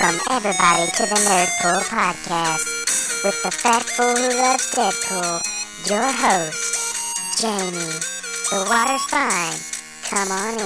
Welcome, 0.00 0.20
everybody, 0.30 0.90
to 0.90 1.02
the 1.06 1.14
Nerdpool 1.14 1.82
Podcast 1.82 2.66
with 3.22 3.40
the 3.44 3.50
fat 3.50 3.82
fool 3.82 4.16
who 4.16 4.28
loves 4.40 4.70
Deadpool, 4.72 5.40
your 5.88 6.10
host, 6.10 7.40
Jamie. 7.40 8.00
The 8.50 8.66
water's 8.68 9.04
fine. 9.04 9.54
Come 10.02 10.32
on 10.32 10.58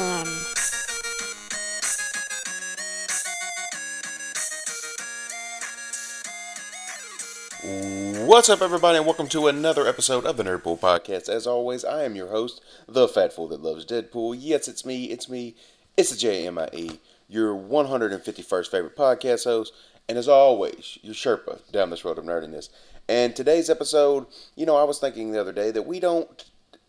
in. 8.16 8.26
What's 8.26 8.48
up, 8.48 8.62
everybody, 8.62 8.96
and 8.96 9.06
welcome 9.06 9.28
to 9.28 9.48
another 9.48 9.86
episode 9.86 10.24
of 10.24 10.38
the 10.38 10.44
Nerdpool 10.44 10.78
Podcast. 10.80 11.28
As 11.28 11.46
always, 11.46 11.84
I 11.84 12.04
am 12.04 12.16
your 12.16 12.28
host, 12.28 12.62
the 12.86 13.06
fat 13.06 13.34
fool 13.34 13.48
that 13.48 13.60
loves 13.62 13.84
Deadpool. 13.84 14.36
Yes, 14.38 14.68
it's 14.68 14.86
me, 14.86 15.04
it's 15.06 15.28
me, 15.28 15.54
it's 15.98 16.10
the 16.10 16.16
JMIE, 16.16 16.98
your 17.28 17.54
151st 17.54 18.70
favorite 18.70 18.96
podcast 18.96 19.44
host, 19.44 19.72
and 20.08 20.16
as 20.16 20.28
always, 20.28 20.98
your 21.02 21.14
Sherpa 21.14 21.70
down 21.70 21.90
this 21.90 22.04
road 22.04 22.18
of 22.18 22.24
nerdiness. 22.24 22.70
And 23.08 23.36
today's 23.36 23.70
episode, 23.70 24.26
you 24.54 24.66
know, 24.66 24.76
I 24.76 24.84
was 24.84 24.98
thinking 24.98 25.32
the 25.32 25.40
other 25.40 25.52
day 25.52 25.70
that 25.70 25.86
we 25.86 26.00
don't, 26.00 26.44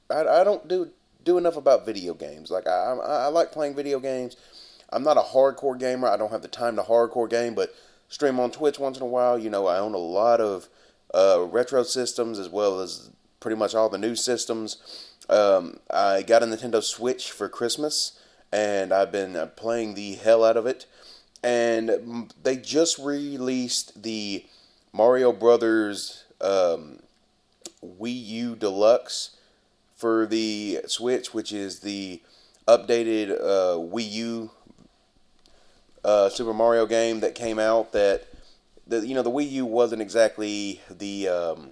I, 0.09 0.21
I 0.25 0.43
don't 0.43 0.67
do 0.67 0.91
do 1.23 1.37
enough 1.37 1.57
about 1.57 1.85
video 1.85 2.13
games. 2.13 2.49
Like 2.49 2.67
I, 2.67 2.71
I, 2.71 2.95
I 2.95 3.27
like 3.27 3.51
playing 3.51 3.75
video 3.75 3.99
games. 3.99 4.35
I'm 4.91 5.03
not 5.03 5.17
a 5.17 5.21
hardcore 5.21 5.77
gamer. 5.77 6.07
I 6.07 6.17
don't 6.17 6.31
have 6.31 6.41
the 6.41 6.47
time 6.47 6.75
to 6.77 6.81
hardcore 6.81 7.29
game, 7.29 7.53
but 7.53 7.73
stream 8.07 8.39
on 8.39 8.51
Twitch 8.51 8.79
once 8.79 8.97
in 8.97 9.03
a 9.03 9.07
while. 9.07 9.37
You 9.37 9.49
know, 9.49 9.67
I 9.67 9.77
own 9.77 9.93
a 9.93 9.97
lot 9.97 10.41
of 10.41 10.67
uh, 11.13 11.45
retro 11.49 11.83
systems 11.83 12.39
as 12.39 12.49
well 12.49 12.79
as 12.79 13.11
pretty 13.39 13.57
much 13.57 13.75
all 13.75 13.89
the 13.89 13.97
new 13.97 14.15
systems. 14.15 14.77
Um, 15.29 15.79
I 15.89 16.23
got 16.23 16.41
a 16.41 16.45
Nintendo 16.45 16.81
Switch 16.81 17.31
for 17.31 17.47
Christmas, 17.47 18.18
and 18.51 18.93
I've 18.93 19.11
been 19.11 19.35
uh, 19.35 19.47
playing 19.47 19.93
the 19.93 20.15
hell 20.15 20.43
out 20.43 20.57
of 20.57 20.65
it. 20.65 20.85
And 21.43 22.31
they 22.43 22.57
just 22.57 22.99
released 22.99 24.03
the 24.03 24.45
Mario 24.91 25.31
Brothers 25.31 26.25
um, 26.41 26.99
Wii 27.83 28.25
U 28.25 28.55
Deluxe 28.55 29.35
for 29.95 30.25
the 30.25 30.81
Switch, 30.87 31.33
which 31.33 31.51
is 31.51 31.79
the 31.79 32.21
updated 32.67 33.31
uh, 33.31 33.77
Wii 33.77 34.11
U 34.11 34.51
uh, 36.03 36.29
Super 36.29 36.53
Mario 36.53 36.85
game 36.85 37.19
that 37.21 37.35
came 37.35 37.59
out. 37.59 37.91
That 37.93 38.27
the 38.87 39.05
you 39.05 39.15
know 39.15 39.23
the 39.23 39.31
Wii 39.31 39.49
U 39.51 39.65
wasn't 39.65 40.01
exactly 40.01 40.81
the 40.89 41.27
um, 41.27 41.71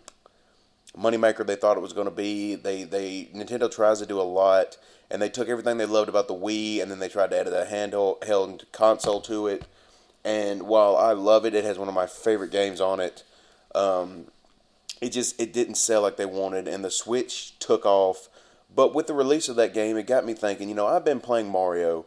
moneymaker 0.98 1.46
they 1.46 1.56
thought 1.56 1.78
it 1.78 1.82
was 1.82 1.94
going 1.94 2.08
to 2.08 2.12
be. 2.12 2.56
They 2.56 2.84
they 2.84 3.30
Nintendo 3.34 3.72
tries 3.72 4.00
to 4.00 4.06
do 4.06 4.20
a 4.20 4.24
lot, 4.24 4.78
and 5.10 5.22
they 5.22 5.30
took 5.30 5.50
everything 5.50 5.78
they 5.78 5.86
loved 5.86 6.10
about 6.10 6.28
the 6.28 6.34
Wii, 6.34 6.82
and 6.82 6.92
then 6.92 7.00
they 7.00 7.10
tried 7.10 7.32
to 7.32 7.40
add 7.40 7.48
a 7.48 7.66
handheld 7.66 8.72
console 8.72 9.22
to 9.22 9.48
it. 9.48 9.66
And 10.24 10.64
while 10.64 10.98
I 10.98 11.14
love 11.14 11.46
it, 11.46 11.56
it 11.56 11.64
has 11.64 11.80
one 11.80 11.88
of 11.88 11.94
my 11.94 12.08
favorite 12.08 12.52
games 12.52 12.82
on 12.82 13.00
it. 13.00 13.24
Um, 13.74 14.26
it 15.02 15.10
just 15.12 15.40
it 15.40 15.54
didn't 15.54 15.76
sell 15.76 16.02
like 16.02 16.18
they 16.18 16.26
wanted, 16.26 16.68
and 16.68 16.84
the 16.84 16.92
Switch 16.92 17.58
took 17.60 17.86
off. 17.86 18.28
But 18.74 18.94
with 18.94 19.08
the 19.08 19.14
release 19.14 19.48
of 19.48 19.56
that 19.56 19.74
game, 19.74 19.96
it 19.98 20.08
got 20.08 20.26
me 20.26 20.34
thinking. 20.34 20.70
You 20.70 20.76
know, 20.76 20.88
I've 20.88 21.06
been 21.06 21.22
playing 21.22 21.50
Mario 21.50 22.06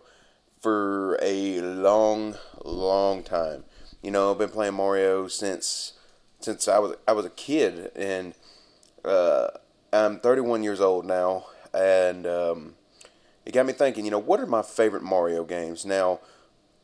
for 0.60 1.18
a 1.22 1.60
long, 1.60 2.36
long 2.64 3.22
time. 3.22 3.64
You 4.02 4.10
know, 4.10 4.30
I've 4.30 4.38
been 4.38 4.50
playing 4.50 4.74
Mario 4.74 5.26
since 5.28 5.94
since 6.40 6.68
I 6.68 6.78
was 6.78 6.96
I 7.06 7.12
was 7.12 7.24
a 7.24 7.30
kid, 7.30 7.90
and 7.94 8.34
uh, 9.04 9.48
I'm 9.92 10.20
31 10.20 10.62
years 10.62 10.80
old 10.80 11.06
now, 11.06 11.46
and 11.72 12.26
um, 12.26 12.74
it 13.50 13.54
got 13.54 13.66
me 13.66 13.72
thinking. 13.72 14.04
You 14.04 14.12
know, 14.12 14.18
what 14.20 14.38
are 14.38 14.46
my 14.46 14.62
favorite 14.62 15.02
Mario 15.02 15.42
games? 15.42 15.84
Now, 15.84 16.20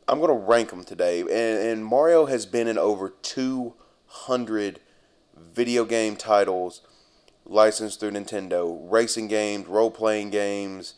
I'm 0.05 0.19
gonna 0.19 0.33
rank 0.33 0.69
them 0.69 0.83
today, 0.83 1.21
and, 1.21 1.31
and 1.31 1.85
Mario 1.85 2.25
has 2.25 2.45
been 2.45 2.67
in 2.67 2.77
over 2.77 3.13
200 3.21 4.81
video 5.37 5.85
game 5.85 6.17
titles 6.17 6.81
licensed 7.45 8.01
through 8.01 8.11
Nintendo, 8.11 8.77
racing 8.91 9.29
games, 9.29 9.65
role 9.67 9.89
playing 9.89 10.29
games, 10.29 10.95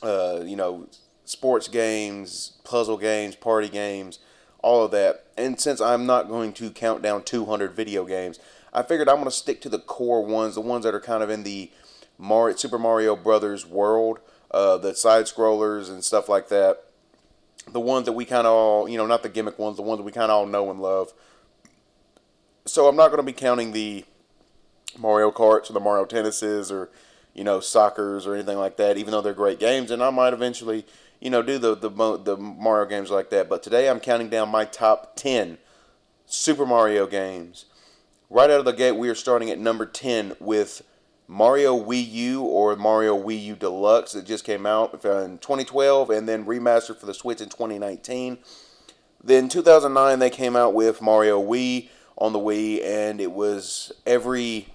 uh, 0.00 0.42
you 0.44 0.54
know, 0.54 0.86
sports 1.24 1.66
games, 1.66 2.52
puzzle 2.62 2.98
games, 2.98 3.34
party 3.34 3.68
games, 3.68 4.20
all 4.62 4.84
of 4.84 4.92
that. 4.92 5.24
And 5.36 5.60
since 5.60 5.80
I'm 5.80 6.06
not 6.06 6.28
going 6.28 6.52
to 6.52 6.70
count 6.70 7.02
down 7.02 7.24
200 7.24 7.72
video 7.72 8.04
games, 8.04 8.38
I 8.72 8.84
figured 8.84 9.08
I'm 9.08 9.16
going 9.16 9.24
to 9.24 9.32
stick 9.32 9.60
to 9.62 9.68
the 9.68 9.80
core 9.80 10.24
ones, 10.24 10.54
the 10.54 10.60
ones 10.60 10.84
that 10.84 10.94
are 10.94 11.00
kind 11.00 11.24
of 11.24 11.30
in 11.30 11.42
the 11.42 11.72
Mario, 12.16 12.54
Super 12.54 12.78
Mario 12.78 13.16
Brothers 13.16 13.66
world, 13.66 14.20
uh, 14.52 14.76
the 14.78 14.94
side 14.94 15.24
scrollers 15.24 15.90
and 15.90 16.04
stuff 16.04 16.28
like 16.28 16.48
that. 16.48 16.84
The 17.70 17.80
ones 17.80 18.06
that 18.06 18.12
we 18.12 18.24
kind 18.24 18.46
of 18.46 18.52
all, 18.52 18.88
you 18.88 18.98
know, 18.98 19.06
not 19.06 19.22
the 19.22 19.28
gimmick 19.28 19.58
ones, 19.58 19.76
the 19.76 19.82
ones 19.82 19.98
that 19.98 20.04
we 20.04 20.12
kind 20.12 20.30
of 20.30 20.36
all 20.36 20.46
know 20.46 20.70
and 20.70 20.80
love. 20.80 21.12
So 22.64 22.88
I'm 22.88 22.96
not 22.96 23.08
going 23.08 23.18
to 23.18 23.22
be 23.22 23.32
counting 23.32 23.72
the 23.72 24.04
Mario 24.98 25.30
Karts 25.30 25.70
or 25.70 25.72
the 25.72 25.80
Mario 25.80 26.04
Tennises 26.04 26.70
or, 26.70 26.90
you 27.34 27.44
know, 27.44 27.58
Soccers 27.58 28.26
or 28.26 28.34
anything 28.34 28.58
like 28.58 28.76
that, 28.76 28.98
even 28.98 29.12
though 29.12 29.20
they're 29.20 29.32
great 29.32 29.58
games. 29.58 29.90
And 29.90 30.02
I 30.02 30.10
might 30.10 30.32
eventually, 30.32 30.84
you 31.20 31.30
know, 31.30 31.42
do 31.42 31.58
the, 31.58 31.74
the, 31.74 31.88
the 32.18 32.36
Mario 32.36 32.88
games 32.88 33.10
like 33.10 33.30
that. 33.30 33.48
But 33.48 33.62
today 33.62 33.88
I'm 33.88 34.00
counting 34.00 34.28
down 34.28 34.48
my 34.48 34.64
top 34.64 35.16
10 35.16 35.58
Super 36.26 36.66
Mario 36.66 37.06
games. 37.06 37.66
Right 38.28 38.50
out 38.50 38.60
of 38.60 38.64
the 38.64 38.72
gate, 38.72 38.92
we 38.92 39.08
are 39.08 39.14
starting 39.14 39.50
at 39.50 39.58
number 39.58 39.86
10 39.86 40.36
with 40.40 40.82
Mario 41.32 41.82
Wii 41.82 42.12
U 42.12 42.42
or 42.42 42.76
Mario 42.76 43.18
Wii 43.18 43.42
U 43.44 43.56
Deluxe. 43.56 44.12
that 44.12 44.26
just 44.26 44.44
came 44.44 44.66
out 44.66 44.92
in 44.92 45.38
2012 45.38 46.10
and 46.10 46.28
then 46.28 46.44
remastered 46.44 46.98
for 46.98 47.06
the 47.06 47.14
Switch 47.14 47.40
in 47.40 47.48
2019. 47.48 48.36
Then 49.24 49.48
2009 49.48 50.18
they 50.18 50.28
came 50.28 50.56
out 50.56 50.74
with 50.74 51.00
Mario 51.00 51.42
Wii 51.42 51.88
on 52.18 52.34
the 52.34 52.38
Wii, 52.38 52.84
and 52.84 53.18
it 53.18 53.32
was 53.32 53.92
every, 54.04 54.68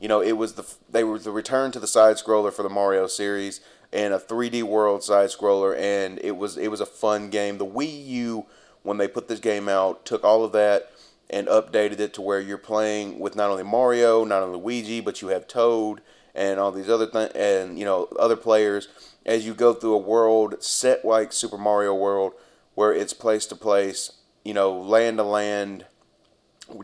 you 0.00 0.08
know, 0.08 0.22
it 0.22 0.32
was 0.32 0.54
the 0.54 0.64
they 0.90 1.04
were 1.04 1.18
the 1.18 1.30
return 1.30 1.72
to 1.72 1.78
the 1.78 1.86
side 1.86 2.16
scroller 2.16 2.50
for 2.50 2.62
the 2.62 2.70
Mario 2.70 3.06
series 3.06 3.60
and 3.92 4.14
a 4.14 4.18
3D 4.18 4.62
world 4.62 5.04
side 5.04 5.28
scroller, 5.28 5.78
and 5.78 6.18
it 6.20 6.38
was 6.38 6.56
it 6.56 6.70
was 6.70 6.80
a 6.80 6.86
fun 6.86 7.28
game. 7.28 7.58
The 7.58 7.66
Wii 7.66 8.06
U 8.06 8.46
when 8.82 8.96
they 8.96 9.08
put 9.08 9.28
this 9.28 9.40
game 9.40 9.68
out 9.68 10.06
took 10.06 10.24
all 10.24 10.42
of 10.42 10.52
that 10.52 10.90
and 11.30 11.46
updated 11.48 12.00
it 12.00 12.14
to 12.14 12.22
where 12.22 12.40
you're 12.40 12.58
playing 12.58 13.18
with 13.18 13.36
not 13.36 13.50
only 13.50 13.62
Mario, 13.62 14.24
not 14.24 14.42
only 14.42 14.58
Luigi, 14.58 15.00
but 15.00 15.20
you 15.20 15.28
have 15.28 15.46
Toad 15.46 16.00
and 16.34 16.60
all 16.60 16.72
these 16.72 16.88
other 16.88 17.06
things, 17.06 17.32
and 17.34 17.78
you 17.78 17.84
know 17.84 18.08
other 18.18 18.36
players 18.36 18.88
as 19.26 19.44
you 19.44 19.54
go 19.54 19.74
through 19.74 19.94
a 19.94 19.98
world 19.98 20.62
set 20.62 21.04
like 21.04 21.32
Super 21.32 21.58
Mario 21.58 21.94
World, 21.94 22.32
where 22.74 22.92
it's 22.92 23.12
place 23.12 23.44
to 23.46 23.56
place, 23.56 24.12
you 24.44 24.54
know, 24.54 24.72
land 24.72 25.18
to 25.18 25.22
land, 25.22 25.84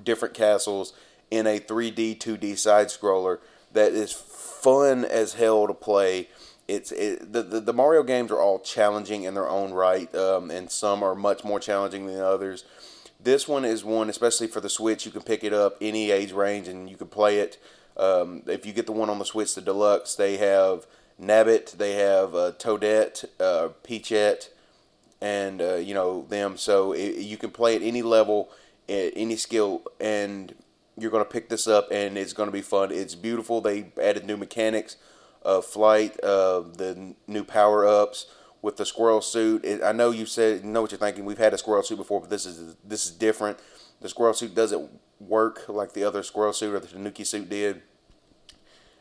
different 0.03 0.34
castles 0.34 0.93
in 1.31 1.47
a 1.47 1.59
3D, 1.59 2.19
2D 2.19 2.59
side 2.59 2.88
scroller 2.88 3.38
that 3.72 3.93
is 3.93 4.12
fun 4.12 5.05
as 5.05 5.34
hell 5.34 5.66
to 5.66 5.75
play. 5.75 6.28
It's 6.69 6.93
it, 6.93 7.32
the, 7.32 7.43
the, 7.43 7.61
the 7.61 7.72
Mario 7.72 8.03
games 8.03 8.31
are 8.31 8.41
all 8.41 8.59
challenging 8.59 9.25
in 9.25 9.34
their 9.34 9.49
own 9.49 9.72
right, 9.72 10.12
um, 10.15 10.50
and 10.50 10.71
some 10.71 11.03
are 11.03 11.15
much 11.15 11.44
more 11.44 11.61
challenging 11.61 12.06
than 12.06 12.21
others. 12.21 12.65
This 13.25 13.49
one 13.49 13.65
is 13.65 13.83
one, 13.83 14.11
especially 14.11 14.49
for 14.49 14.61
the 14.61 14.69
Switch. 14.69 15.07
You 15.07 15.11
can 15.11 15.23
pick 15.23 15.43
it 15.43 15.55
up 15.55 15.79
any 15.81 16.11
age 16.11 16.33
range, 16.33 16.69
and 16.69 16.91
you 16.91 16.97
can 16.97 17.07
play 17.07 17.39
it. 17.39 17.57
Um, 17.97 18.43
if 18.47 18.67
you 18.67 18.75
get 18.75 18.85
the 18.85 18.93
one 18.93 19.09
on 19.09 19.19
the 19.19 19.25
Switch, 19.25 19.55
the 19.55 19.62
deluxe, 19.62 20.15
they 20.15 20.37
have 20.37 20.87
Nabbit, 21.19 21.79
they 21.79 21.95
have 21.95 22.35
uh, 22.35 22.53
Toadette, 22.59 23.25
uh, 23.41 23.69
Peachette, 23.83 24.51
and 25.23 25.62
uh, 25.62 25.77
you 25.77 25.95
know 25.95 26.27
them. 26.29 26.59
So 26.59 26.93
it, 26.93 27.17
you 27.17 27.38
can 27.38 27.50
play 27.50 27.75
at 27.75 27.81
any 27.81 28.03
level, 28.03 28.50
at 28.91 29.15
any 29.17 29.37
skill, 29.37 29.85
and 29.99 30.55
you're 30.99 31.11
going 31.11 31.25
to 31.25 31.31
pick 31.31 31.49
this 31.49 31.67
up, 31.67 31.88
and 31.91 32.19
it's 32.19 32.35
going 32.35 32.49
to 32.49 32.53
be 32.53 32.61
fun. 32.61 32.93
It's 32.93 33.15
beautiful. 33.15 33.62
They 33.62 33.87
added 34.03 34.27
new 34.27 34.37
mechanics, 34.37 34.97
flight, 35.62 36.23
uh, 36.23 36.61
the 36.61 37.15
new 37.27 37.44
power 37.44 37.87
ups 37.87 38.27
with 38.64 38.78
the 38.78 38.87
squirrel 38.87 39.20
suit. 39.20 39.62
It, 39.62 39.82
I 39.82 39.93
know 39.93 40.11
you 40.11 40.25
said 40.25 40.64
you 40.64 40.70
know 40.70 40.81
what 40.81 40.90
you're 40.90 40.99
thinking. 40.99 41.26
We've 41.26 41.37
had 41.37 41.52
a 41.52 41.58
squirrel 41.58 41.82
suit 41.82 41.99
before, 41.99 42.22
but 42.22 42.31
this 42.31 42.46
is 42.46 42.76
this 42.82 43.05
is 43.05 43.11
different. 43.12 43.58
The 44.00 44.08
squirrel 44.08 44.32
suit 44.32 44.55
doesn't 44.55 44.90
work 45.20 45.69
like 45.69 45.93
the 45.93 46.02
other 46.02 46.22
squirrel 46.22 46.55
suit 46.55 46.75
or 46.75 46.81
the 46.81 46.87
Tanuki 46.87 47.25
suit 47.25 47.50
did, 47.50 47.82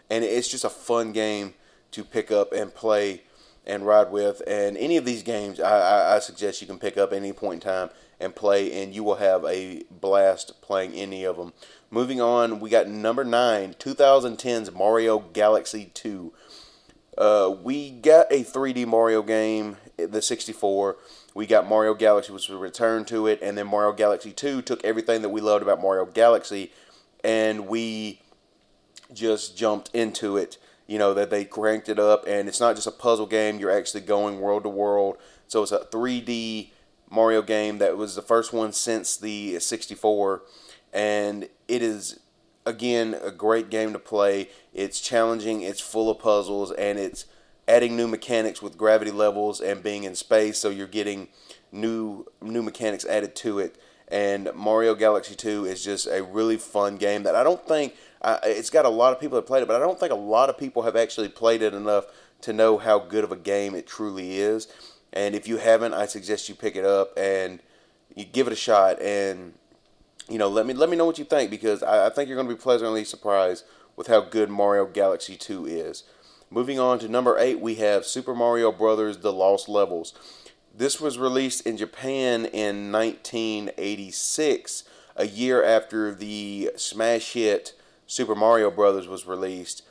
and 0.10 0.26
it's 0.26 0.50
just 0.50 0.66
a 0.66 0.70
fun 0.70 1.14
game 1.14 1.54
to 1.92 2.04
pick 2.04 2.30
up 2.30 2.52
and 2.52 2.76
play 2.76 3.22
and 3.66 3.86
ride 3.88 4.12
with. 4.12 4.42
And 4.46 4.76
any 4.76 4.98
of 4.98 5.06
these 5.06 5.24
games, 5.24 5.62
I, 5.62 5.80
I, 5.80 6.16
I 6.18 6.20
suggest 6.20 6.60
you 6.60 6.68
can 6.68 6.78
pick 6.78 6.98
up 6.98 7.14
any 7.14 7.32
point 7.32 7.64
in 7.64 7.70
time 7.70 7.90
and 8.20 8.36
play, 8.36 8.84
and 8.84 8.94
you 8.94 9.02
will 9.06 9.16
have 9.16 9.46
a 9.46 9.84
blast 9.90 10.62
playing 10.62 10.92
any 10.94 11.24
of 11.24 11.38
them. 11.38 11.54
Moving 11.90 12.20
on, 12.20 12.60
we 12.60 12.70
got 12.70 12.90
number 12.90 13.24
nine, 13.24 13.76
2010's 13.80 14.74
Mario 14.74 15.20
Galaxy 15.20 15.90
2. 15.94 16.34
Uh, 17.18 17.56
we 17.62 17.92
got 17.92 18.28
a 18.32 18.44
3D 18.44 18.86
Mario 18.88 19.22
game, 19.22 19.78
the 19.98 20.22
64. 20.22 20.98
We 21.36 21.46
got 21.46 21.68
Mario 21.68 21.94
Galaxy, 21.94 22.32
which 22.32 22.48
was 22.50 22.56
a 22.56 22.60
return 22.60 23.06
to 23.06 23.28
it, 23.28 23.40
and 23.42 23.58
then 23.58 23.68
Mario 23.68 23.94
Galaxy 23.94 24.32
2 24.32 24.62
took 24.62 24.84
everything 24.84 25.22
that 25.22 25.30
we 25.30 25.42
loved 25.42 25.64
about 25.64 25.82
Mario 25.82 26.06
Galaxy, 26.06 26.72
and 27.24 27.68
we 27.68 28.22
just 29.14 29.58
jumped 29.58 29.90
into 29.94 30.38
it. 30.38 30.58
You 30.86 31.00
know, 31.00 31.14
that 31.14 31.30
they 31.30 31.46
cranked 31.46 31.88
it 31.88 31.98
up, 31.98 32.26
and 32.28 32.50
it's 32.50 32.60
not 32.60 32.76
just 32.76 32.88
a 32.88 32.92
puzzle 32.92 33.26
game, 33.26 33.58
you're 33.58 33.72
actually 33.72 34.02
going 34.02 34.42
world 34.42 34.64
to 34.64 34.70
world. 34.70 35.18
So 35.48 35.64
it's 35.64 35.72
a 35.72 35.80
3D 35.80 36.72
Mario 37.10 37.42
game 37.42 37.78
that 37.78 37.96
was 37.96 38.16
the 38.16 38.22
first 38.22 38.52
one 38.52 38.74
since 38.74 39.16
the 39.16 39.60
64, 39.60 40.42
and 40.92 41.48
it 41.68 41.82
is 41.82 42.20
again 42.66 43.16
a 43.22 43.32
great 43.32 43.70
game 43.70 43.94
to 43.94 44.00
play. 44.00 44.50
It's 44.74 45.00
challenging, 45.00 45.62
it's 45.62 45.80
full 45.80 46.10
of 46.10 46.20
puzzles, 46.20 46.72
and 46.72 46.98
it's 46.98 47.26
adding 47.68 47.96
new 47.96 48.08
mechanics 48.08 48.62
with 48.62 48.78
gravity 48.78 49.12
levels 49.12 49.62
and 49.62 49.84
being 49.84 50.04
in 50.04 50.16
space, 50.16 50.60
so 50.60 50.70
you're 50.70 50.88
getting 50.88 51.30
new 51.72 52.26
new 52.42 52.62
mechanics 52.62 53.06
added 53.06 53.36
to 53.38 53.60
it. 53.60 53.78
And 54.10 54.52
Mario 54.54 54.94
Galaxy 54.94 55.34
2 55.34 55.66
is 55.66 55.84
just 55.84 56.08
a 56.08 56.22
really 56.22 56.58
fun 56.58 56.98
game 56.98 57.24
that 57.24 57.36
I 57.36 57.44
don't 57.44 57.66
think 57.66 57.96
uh, 58.22 58.38
it's 58.44 58.70
got 58.70 58.86
a 58.86 58.90
lot 58.90 59.12
of 59.12 59.20
people 59.20 59.38
that 59.38 59.48
played 59.48 59.64
it, 59.64 59.68
but 59.68 59.76
I 59.76 59.80
don't 59.80 60.00
think 60.00 60.12
a 60.12 60.16
lot 60.16 60.50
of 60.50 60.58
people 60.58 60.84
have 60.84 60.96
actually 60.96 61.30
played 61.30 61.62
it 61.62 61.74
enough 61.74 62.06
to 62.42 62.54
know 62.54 62.78
how 62.78 63.00
good 63.00 63.24
of 63.24 63.32
a 63.32 63.38
game 63.38 63.74
it 63.74 63.88
truly 63.88 64.38
is. 64.38 64.68
And 65.12 65.36
if 65.36 65.48
you 65.48 65.58
haven't, 65.58 65.94
I 65.94 66.06
suggest 66.06 66.50
you 66.50 66.56
pick 66.56 66.76
it 66.76 66.86
up 66.86 67.18
and 67.18 67.60
you 68.16 68.26
give 68.26 68.48
it 68.48 68.54
a 68.54 68.58
shot 68.58 69.02
and 69.02 69.54
you 70.30 70.38
know 70.38 70.50
let 70.50 70.66
me 70.66 70.74
let 70.74 70.90
me 70.90 70.98
know 70.98 71.06
what 71.06 71.20
you 71.20 71.26
think 71.26 71.50
because 71.52 71.84
I, 71.84 72.08
I 72.08 72.10
think 72.10 72.28
you're 72.28 72.38
going 72.38 72.48
to 72.48 72.56
be 72.56 72.62
pleasantly 72.62 73.04
surprised 73.04 73.66
with 73.96 74.08
how 74.08 74.22
good 74.22 74.50
Mario 74.50 74.86
Galaxy 74.86 75.36
2 75.36 75.68
is. 75.68 76.04
Moving 76.50 76.80
on 76.80 77.00
to 77.00 77.08
number 77.08 77.38
eight, 77.40 77.60
we 77.60 77.76
have 77.76 78.06
Super 78.06 78.36
Mario 78.36 78.72
Brothers: 78.72 79.18
The 79.18 79.34
Lost 79.34 79.68
Levels. 79.68 80.14
This 80.76 81.00
was 81.00 81.18
released 81.20 81.68
in 81.68 81.78
Japan 81.78 82.46
in 82.46 82.92
1986, 82.92 84.84
a 85.16 85.28
year 85.28 85.64
after 85.64 86.14
the 86.16 86.72
smash 86.76 87.34
hit 87.34 87.74
Super 88.08 88.36
Mario 88.36 88.70
Brothers 88.70 89.08
was 89.08 89.26
released. 89.26 89.84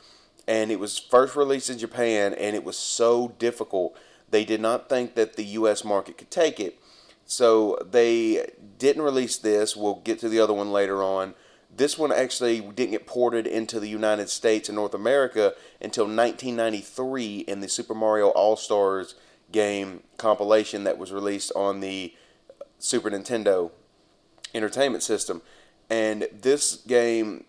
And 0.47 0.71
it 0.71 0.79
was 0.79 0.99
first 0.99 1.35
released 1.35 1.69
in 1.69 1.77
Japan, 1.77 2.33
and 2.33 2.55
it 2.55 2.63
was 2.63 2.77
so 2.77 3.29
difficult. 3.39 3.97
They 4.29 4.43
did 4.43 4.59
not 4.59 4.89
think 4.89 5.15
that 5.15 5.35
the 5.35 5.45
U.S. 5.45 5.83
market 5.85 6.17
could 6.17 6.31
take 6.31 6.59
it. 6.59 6.79
So 7.25 7.77
they 7.89 8.51
didn't 8.79 9.03
release 9.03 9.37
this. 9.37 9.75
We'll 9.75 9.95
get 9.95 10.19
to 10.19 10.29
the 10.29 10.39
other 10.39 10.53
one 10.53 10.71
later 10.71 11.01
on. 11.01 11.35
This 11.75 11.97
one 11.97 12.11
actually 12.11 12.59
didn't 12.61 12.91
get 12.91 13.07
ported 13.07 13.47
into 13.47 13.79
the 13.79 13.89
United 13.89 14.29
States 14.29 14.69
and 14.69 14.75
North 14.75 14.93
America 14.93 15.53
until 15.81 16.03
1993 16.03 17.39
in 17.39 17.61
the 17.61 17.67
Super 17.67 17.95
Mario 17.95 18.29
All 18.29 18.55
Stars 18.55 19.15
game 19.51 20.01
compilation 20.17 20.83
that 20.83 20.97
was 20.97 21.11
released 21.11 21.51
on 21.55 21.79
the 21.79 22.13
Super 22.77 23.09
Nintendo 23.09 23.71
Entertainment 24.53 25.03
System. 25.03 25.41
And 25.89 26.27
this 26.31 26.75
game, 26.75 27.45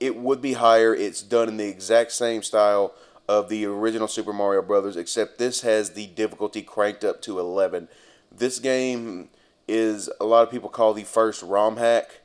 it 0.00 0.16
would 0.16 0.42
be 0.42 0.54
higher. 0.54 0.94
It's 0.94 1.22
done 1.22 1.48
in 1.48 1.56
the 1.56 1.68
exact 1.68 2.12
same 2.12 2.42
style 2.42 2.94
of 3.28 3.48
the 3.48 3.64
original 3.66 4.08
Super 4.08 4.32
Mario 4.32 4.62
Brothers, 4.62 4.96
except 4.96 5.38
this 5.38 5.60
has 5.60 5.90
the 5.90 6.06
difficulty 6.08 6.62
cranked 6.62 7.04
up 7.04 7.22
to 7.22 7.38
11. 7.38 7.88
This 8.34 8.58
game 8.58 9.28
is 9.68 10.10
a 10.20 10.24
lot 10.24 10.42
of 10.42 10.50
people 10.50 10.68
call 10.68 10.94
the 10.94 11.04
first 11.04 11.42
ROM 11.42 11.76
hack, 11.76 12.20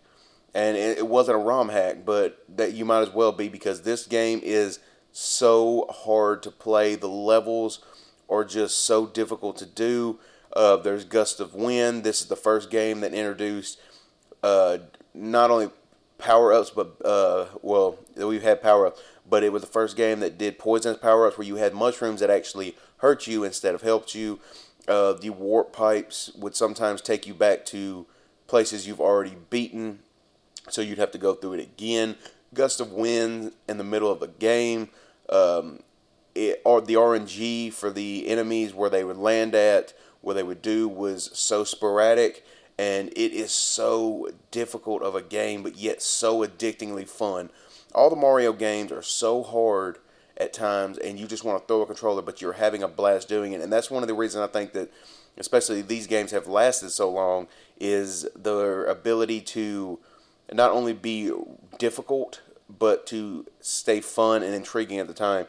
and 0.54 0.77
it 0.77 1.07
wasn't 1.07 1.38
a 1.38 1.42
ROM 1.42 1.69
hack, 1.69 2.06
but 2.06 2.44
that 2.50 2.74
you 2.74 2.86
might 2.86 3.01
as 3.01 3.13
well 3.13 3.31
be 3.31 3.50
because 3.50 3.81
this 3.81 4.07
game 4.07 4.39
is 4.44 4.80
so 5.12 5.88
hard 5.89 6.42
to 6.44 6.51
play. 6.51 6.95
The 6.95 7.07
levels 7.07 7.83
are 8.30 8.44
just 8.44 8.80
so 8.80 9.06
difficult 9.06 9.57
to 9.57 9.65
do. 9.65 10.19
Uh, 10.54 10.77
there's 10.77 11.06
gusts 11.06 11.39
of 11.39 11.54
wind. 11.54 12.04
This 12.04 12.21
is 12.21 12.27
the 12.27 12.36
first 12.36 12.69
game 12.69 13.01
that 13.01 13.13
introduced 13.13 13.80
uh, 14.44 14.77
not 15.13 15.51
only 15.51 15.69
power 16.18 16.54
ups, 16.54 16.69
but 16.69 16.95
uh, 17.06 17.45
well, 17.62 17.98
we've 18.15 18.44
had 18.44 18.62
power 18.62 18.88
ups, 18.88 19.01
but 19.30 19.44
it 19.44 19.51
was 19.51 19.62
the 19.62 19.68
first 19.68 19.95
game 19.95 20.19
that 20.21 20.38
did 20.38 20.57
poisonous 20.57 20.98
power 20.98 21.27
ups 21.27 21.38
where 21.38 21.48
you 21.48 21.56
had 21.56 21.74
mushrooms 21.74 22.21
that 22.21 22.30
actually 22.30 22.75
hurt 22.98 23.27
you 23.27 23.44
instead 23.44 23.75
of 23.75 23.81
helped 23.81 24.15
you. 24.15 24.39
Uh, 24.88 25.13
the 25.13 25.30
warp 25.30 25.74
pipes 25.74 26.31
would 26.38 26.56
sometimes 26.56 27.01
take 27.01 27.28
you 27.28 27.34
back 27.34 27.66
to 27.66 28.06
places 28.48 28.88
you've 28.88 29.01
already 29.01 29.36
beaten, 29.50 30.00
so 30.69 30.81
you'd 30.81 30.98
have 30.98 31.12
to 31.12 31.18
go 31.18 31.34
through 31.34 31.54
it 31.54 31.60
again. 31.60 32.16
Gust 32.54 32.80
of 32.80 32.94
wind 32.94 33.51
in 33.68 33.78
the 33.78 33.84
middle 33.84 34.12
of 34.12 34.22
a 34.22 34.28
game. 34.28 34.89
Um, 35.30 35.81
it, 36.34 36.62
or 36.63 36.81
the 36.81 36.94
RNG 36.94 37.74
for 37.74 37.89
the 37.89 38.28
enemies 38.28 38.74
where 38.74 38.89
they 38.89 39.04
would 39.04 39.18
land 39.18 39.56
at, 39.56 39.94
where 40.22 40.36
they 40.36 40.44
would 40.44 40.62
do 40.62 40.88
was 40.88 41.30
so 41.33 41.63
sporadic, 41.63 42.45
and 42.78 43.10
it 43.10 43.33
is 43.33 43.51
so 43.51 44.30
difficult 44.51 45.01
of 45.01 45.16
a 45.16 45.22
game, 45.22 45.63
but 45.63 45.78
yet 45.78 46.01
so 46.01 46.44
addictingly 46.44 47.06
fun. 47.06 47.50
All 47.94 48.10
the 48.10 48.16
Mario 48.16 48.54
games 48.54 48.92
are 48.92 49.01
so 49.01 49.44
hard 49.44 49.98
at 50.38 50.54
times, 50.54 50.98
and 50.98 51.19
you 51.19 51.28
just 51.28 51.44
want 51.44 51.60
to 51.60 51.68
throw 51.68 51.81
a 51.81 51.86
controller, 51.86 52.22
but 52.22 52.42
you're 52.42 52.54
having 52.54 52.84
a 52.84 52.88
blast 52.88 53.28
doing 53.28 53.54
it, 53.54 53.62
and 53.62 53.72
that's 53.74 53.89
one 53.89 54.04
of 54.04 54.07
the 54.07 54.13
reasons 54.13 54.44
I 54.44 54.51
think 54.51 54.74
that, 54.74 54.92
especially 55.38 55.81
these 55.81 56.07
games 56.07 56.31
have 56.31 56.48
lasted 56.48 56.92
so 56.92 57.10
long, 57.10 57.48
is 57.80 58.28
their 58.36 58.86
ability 58.86 59.42
to 59.42 60.00
not 60.54 60.72
only 60.72 60.94
be 60.94 61.31
difficult 61.78 62.42
but 62.80 63.06
to 63.07 63.45
stay 63.62 64.01
fun 64.01 64.44
and 64.44 64.54
intriguing 64.54 65.00
at 65.00 65.07
the 65.07 65.13
time 65.13 65.45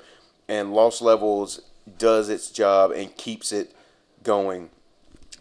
and 0.49 0.73
Lost 0.73 1.02
Levels 1.02 1.61
does 1.99 2.29
its 2.29 2.50
job 2.50 2.91
and 2.91 3.14
keeps 3.17 3.52
it 3.52 3.75
going 4.23 4.70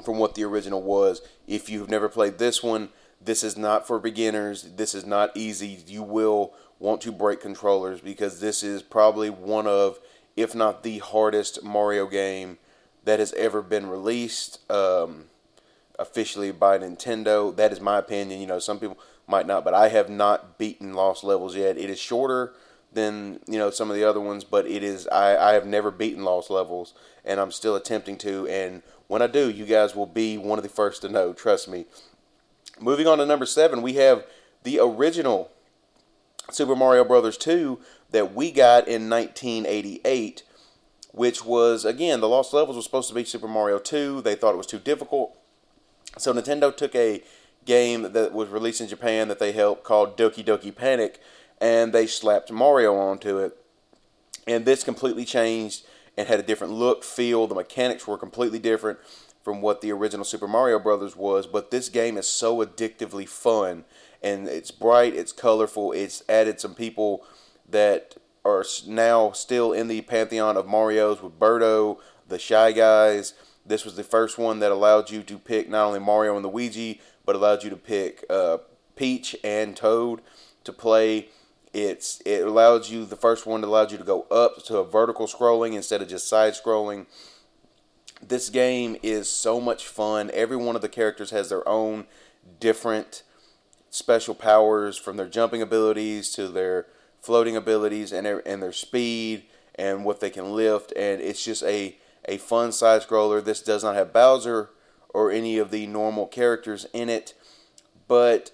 from 0.04 0.18
what 0.18 0.36
the 0.36 0.44
original 0.44 0.82
was. 0.82 1.22
If 1.48 1.70
you've 1.70 1.90
never 1.90 2.10
played 2.10 2.38
this 2.38 2.62
one, 2.62 2.90
this 3.24 3.44
is 3.44 3.58
not 3.58 3.88
for 3.88 4.00
beginners. 4.00 4.64
This 4.76 4.94
is 4.94 5.06
not 5.06 5.36
easy. 5.36 5.80
You 5.88 6.04
will 6.04 6.54
want 6.80 7.02
to 7.02 7.12
break 7.12 7.42
controllers 7.42 8.02
because 8.02 8.40
this 8.40 8.64
is 8.64 8.84
probably 8.84 9.30
one 9.30 9.68
of, 9.68 10.00
if 10.36 10.54
not 10.54 10.84
the 10.84 11.00
hardest 11.00 11.64
Mario 11.64 12.08
game 12.08 12.58
that 13.04 13.20
has 13.20 13.34
ever 13.34 13.62
been 13.62 13.88
released 13.88 14.60
um, 14.72 15.26
officially 15.98 16.52
by 16.52 16.78
Nintendo. 16.78 17.56
That 17.56 17.72
is 17.72 17.80
my 17.80 17.98
opinion. 17.98 18.40
You 18.42 18.48
know, 18.48 18.60
some 18.60 18.80
people 18.80 18.98
might 19.28 19.48
not, 19.48 19.64
but 19.64 19.74
I 19.74 19.90
have 19.90 20.10
not 20.10 20.58
beaten 20.58 20.94
Lost 20.94 21.24
Levels 21.24 21.56
yet. 21.56 21.78
It 21.78 21.90
is 21.90 22.00
shorter 22.00 22.54
than 22.94 23.40
you 23.48 23.58
know 23.60 23.70
some 23.70 23.90
of 23.90 23.96
the 23.96 24.04
other 24.04 24.20
ones, 24.20 24.44
but 24.44 24.66
it 24.66 24.84
is 24.84 25.08
I, 25.08 25.52
I 25.52 25.54
have 25.54 25.66
never 25.66 25.92
beaten 25.92 26.24
lost 26.24 26.50
levels, 26.50 26.94
and 27.26 27.40
I'm 27.40 27.52
still 27.52 27.76
attempting 27.76 28.18
to. 28.20 28.48
And 28.48 28.82
when 29.08 29.22
I 29.22 29.28
do, 29.28 29.50
you 29.50 29.66
guys 29.66 29.96
will 29.96 30.06
be 30.06 30.38
one 30.38 30.60
of 30.60 30.64
the 30.64 30.70
first 30.70 31.02
to 31.02 31.10
know. 31.10 31.34
Trust 31.34 31.68
me. 31.68 31.86
Moving 32.80 33.08
on 33.08 33.18
to 33.18 33.26
number 33.26 33.46
seven, 33.46 33.82
we 33.82 33.94
have 33.94 34.26
the 34.64 34.80
original 34.80 35.52
Super 36.52 36.76
Mario 36.76 37.04
Brothers 37.04 37.38
2 37.38 37.80
that 38.12 38.34
we 38.34 38.52
got 38.52 38.88
in 38.88 39.10
1988, 39.10 40.44
which 41.12 41.44
was 41.44 41.86
again 41.86 42.22
the 42.22 42.30
lost 42.30 42.54
levels 42.54 42.76
was 42.76 42.86
supposed 42.86 43.10
to 43.10 43.16
be 43.16 43.24
Super 43.24 43.48
Mario 43.48 43.80
2. 43.80 44.22
They 44.22 44.36
thought 44.36 44.54
it 44.54 44.58
was 44.58 44.68
too 44.68 44.80
difficult, 44.80 45.38
so 46.18 46.34
Nintendo 46.34 46.76
took 46.76 46.96
a 46.96 47.24
game 47.66 48.14
that 48.14 48.34
was 48.34 48.50
released 48.50 48.82
in 48.82 48.88
Japan 48.88 49.28
that 49.28 49.40
they 49.40 49.52
helped 49.52 49.84
called 49.84 50.18
Doki 50.18 50.44
Doki 50.44 50.74
Panic 50.74 51.20
and 51.60 51.94
they 51.94 52.08
slapped 52.08 52.52
Mario 52.52 52.96
onto 52.96 53.38
it. 53.38 53.58
And 54.48 54.66
this 54.66 54.84
completely 54.84 55.26
changed 55.26 55.86
and 56.16 56.28
had 56.28 56.40
a 56.40 56.44
different 56.44 56.74
look, 56.74 57.04
feel. 57.04 57.48
The 57.48 57.56
mechanics 57.56 58.08
were 58.08 58.18
completely 58.18 58.60
different 58.60 59.00
from 59.44 59.62
what 59.62 59.82
the 59.82 59.92
original 59.92 60.26
Super 60.26 60.48
Mario 60.48 60.80
Brothers 60.80 61.16
was. 61.16 61.48
But 61.48 61.72
this 61.72 61.90
game 61.90 62.18
is 62.18 62.28
so 62.28 62.64
addictively 62.66 63.28
fun, 63.28 63.86
and 64.22 64.48
it's 64.48 64.72
bright, 64.72 65.16
it's 65.16 65.32
colorful, 65.32 65.92
it's 65.92 66.24
added 66.28 66.60
some 66.60 66.76
people 66.76 67.26
that 67.70 68.16
are 68.46 68.64
now 68.88 69.32
still 69.32 69.74
in 69.74 69.88
the 69.88 70.02
pantheon 70.02 70.58
of 70.58 70.68
Mario's 70.68 71.22
with 71.22 71.40
Birdo, 71.40 71.98
the 72.28 72.40
Shy 72.40 72.72
Guys. 72.72 73.34
This 73.66 73.84
was 73.84 73.96
the 73.96 74.04
first 74.04 74.38
one 74.38 74.60
that 74.60 74.72
allowed 74.72 75.12
you 75.12 75.24
to 75.24 75.38
pick 75.38 75.70
not 75.70 75.86
only 75.86 76.00
Mario 76.00 76.36
and 76.38 76.46
Luigi, 76.46 77.02
but 77.26 77.36
allowed 77.36 77.64
you 77.64 77.70
to 77.70 77.76
pick 77.76 78.24
uh, 78.30 78.60
Peach 78.96 79.36
and 79.44 79.76
Toad 79.76 80.22
to 80.64 80.72
play 80.72 81.28
it's 81.78 82.22
it 82.26 82.48
allows 82.48 82.90
you 82.90 83.06
the 83.06 83.16
first 83.16 83.46
one 83.46 83.62
that 83.62 83.68
allowed 83.68 83.92
you 83.92 83.98
to 83.98 84.04
go 84.04 84.24
up 84.32 84.64
to 84.66 84.78
a 84.78 84.84
vertical 84.84 85.28
scrolling 85.28 85.74
instead 85.74 86.02
of 86.02 86.08
just 86.08 86.28
side 86.28 86.54
scrolling. 86.54 87.06
This 88.26 88.50
game 88.50 88.98
is 89.04 89.30
so 89.30 89.62
much 89.62 89.86
fun. 89.86 90.32
Every 90.34 90.58
one 90.58 90.76
of 90.76 90.82
the 90.82 90.90
characters 90.90 91.30
has 91.30 91.50
their 91.50 91.68
own 91.68 92.06
different 92.60 93.22
special 93.98 94.36
powers 94.36 94.98
from 94.98 95.18
their 95.18 95.28
jumping 95.28 95.62
abilities 95.62 96.32
to 96.32 96.48
their 96.48 96.86
floating 97.20 97.56
abilities 97.56 98.12
and 98.12 98.26
their, 98.26 98.48
and 98.48 98.62
their 98.62 98.72
speed 98.72 99.44
and 99.76 100.06
what 100.06 100.20
they 100.20 100.30
can 100.30 100.54
lift 100.54 100.94
and 100.96 101.22
it's 101.22 101.44
just 101.44 101.64
a 101.64 101.98
a 102.28 102.38
fun 102.38 102.72
side 102.72 103.02
scroller. 103.02 103.44
This 103.44 103.62
does 103.62 103.84
not 103.84 103.96
have 103.96 104.14
Bowser 104.14 104.70
or 105.10 105.32
any 105.32 105.58
of 105.58 105.72
the 105.72 105.88
normal 105.88 106.28
characters 106.28 106.86
in 106.94 107.10
it, 107.10 107.34
but 108.08 108.52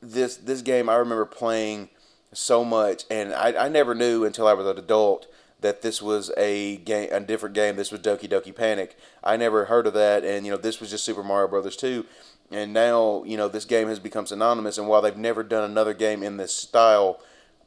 this 0.00 0.36
this 0.36 0.62
game 0.62 0.88
I 0.88 0.96
remember 0.96 1.24
playing 1.24 1.88
so 2.32 2.64
much, 2.64 3.04
and 3.10 3.32
I, 3.32 3.66
I 3.66 3.68
never 3.68 3.94
knew 3.94 4.24
until 4.24 4.46
I 4.46 4.54
was 4.54 4.66
an 4.66 4.78
adult 4.78 5.26
that 5.60 5.82
this 5.82 6.02
was 6.02 6.30
a 6.36 6.76
game, 6.78 7.08
a 7.12 7.20
different 7.20 7.54
game. 7.54 7.76
This 7.76 7.92
was 7.92 8.00
Doki 8.00 8.28
Doki 8.28 8.54
Panic. 8.54 8.96
I 9.22 9.36
never 9.36 9.66
heard 9.66 9.86
of 9.86 9.94
that, 9.94 10.24
and 10.24 10.44
you 10.44 10.52
know 10.52 10.58
this 10.58 10.80
was 10.80 10.90
just 10.90 11.04
Super 11.04 11.22
Mario 11.22 11.48
Brothers 11.48 11.76
2. 11.76 12.04
And 12.52 12.72
now 12.72 13.24
you 13.24 13.36
know 13.36 13.48
this 13.48 13.64
game 13.64 13.88
has 13.88 13.98
become 13.98 14.26
synonymous. 14.26 14.78
And 14.78 14.88
while 14.88 15.02
they've 15.02 15.16
never 15.16 15.42
done 15.42 15.68
another 15.68 15.94
game 15.94 16.22
in 16.22 16.36
this 16.36 16.54
style, 16.54 17.20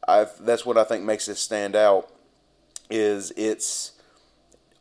i 0.08 0.25
that's 0.39 0.65
what 0.65 0.77
I 0.77 0.84
think 0.84 1.04
makes 1.04 1.25
this 1.25 1.39
stand 1.39 1.75
out. 1.75 2.12
Is 2.89 3.34
it's 3.36 3.94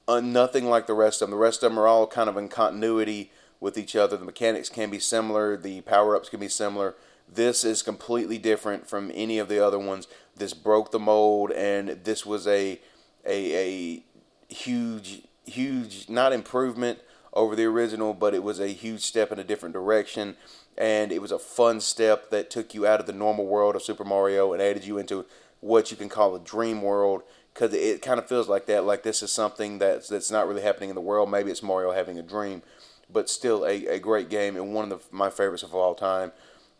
uh, 0.06 0.20
nothing 0.20 0.66
like 0.66 0.87
the 0.87 0.94
rest 0.94 1.23
of 1.23 1.28
them. 1.28 1.38
The 1.38 1.42
rest 1.42 1.62
of 1.62 1.70
them 1.70 1.78
are 1.78 1.87
all 1.87 2.06
kind 2.06 2.28
of 2.28 2.37
in 2.37 2.49
continuity 2.49 3.30
with 3.61 3.78
each 3.78 3.96
other. 3.96 4.16
The 4.16 4.26
mechanics 4.26 4.68
can 4.68 4.90
be 4.90 4.99
similar, 4.99 5.56
the 5.56 5.80
power 5.82 6.14
ups 6.14 6.28
can 6.28 6.40
be 6.40 6.49
similar. 6.49 6.94
This 7.26 7.64
is 7.64 7.82
completely 7.82 8.37
different 8.37 8.87
from 8.87 9.11
any 9.14 9.38
of 9.38 9.49
the 9.49 9.64
other 9.64 9.78
ones. 9.78 10.06
This 10.37 10.52
broke 10.52 10.90
the 10.90 10.99
mold, 10.99 11.50
and 11.52 11.88
this 12.04 12.26
was 12.26 12.46
a 12.46 12.80
a, 13.25 13.54
a 13.54 14.04
huge, 14.52 15.23
huge 15.46 16.08
not 16.11 16.32
improvement 16.34 16.99
over 17.34 17.54
the 17.54 17.64
original, 17.64 18.14
but 18.14 18.34
it 18.34 18.42
was 18.42 18.60
a 18.60 18.68
huge 18.68 19.02
step 19.02 19.30
in 19.30 19.38
a 19.38 19.44
different 19.44 19.74
direction. 19.74 20.36
And 20.78 21.12
it 21.12 21.20
was 21.20 21.32
a 21.32 21.38
fun 21.38 21.80
step 21.80 22.30
that 22.30 22.50
took 22.50 22.74
you 22.74 22.86
out 22.86 23.00
of 23.00 23.06
the 23.06 23.12
normal 23.12 23.46
world 23.46 23.76
of 23.76 23.82
Super 23.82 24.04
Mario 24.04 24.52
and 24.52 24.62
added 24.62 24.84
you 24.84 24.98
into 24.98 25.26
what 25.60 25.90
you 25.90 25.96
can 25.96 26.08
call 26.08 26.34
a 26.34 26.40
dream 26.40 26.82
world 26.82 27.22
because 27.52 27.72
it 27.72 28.02
kind 28.02 28.18
of 28.18 28.28
feels 28.28 28.48
like 28.48 28.66
that. 28.66 28.84
Like 28.84 29.02
this 29.02 29.22
is 29.22 29.32
something 29.32 29.78
that's 29.78 30.08
that's 30.08 30.30
not 30.30 30.48
really 30.48 30.62
happening 30.62 30.90
in 30.90 30.94
the 30.94 31.00
world. 31.00 31.30
Maybe 31.30 31.50
it's 31.50 31.62
Mario 31.62 31.92
having 31.92 32.18
a 32.18 32.22
dream, 32.22 32.62
but 33.10 33.30
still 33.30 33.64
a, 33.64 33.86
a 33.86 33.98
great 33.98 34.28
game 34.28 34.56
and 34.56 34.74
one 34.74 34.90
of 34.90 34.90
the, 34.90 35.16
my 35.16 35.30
favorites 35.30 35.62
of 35.62 35.74
all 35.74 35.94
time. 35.94 36.32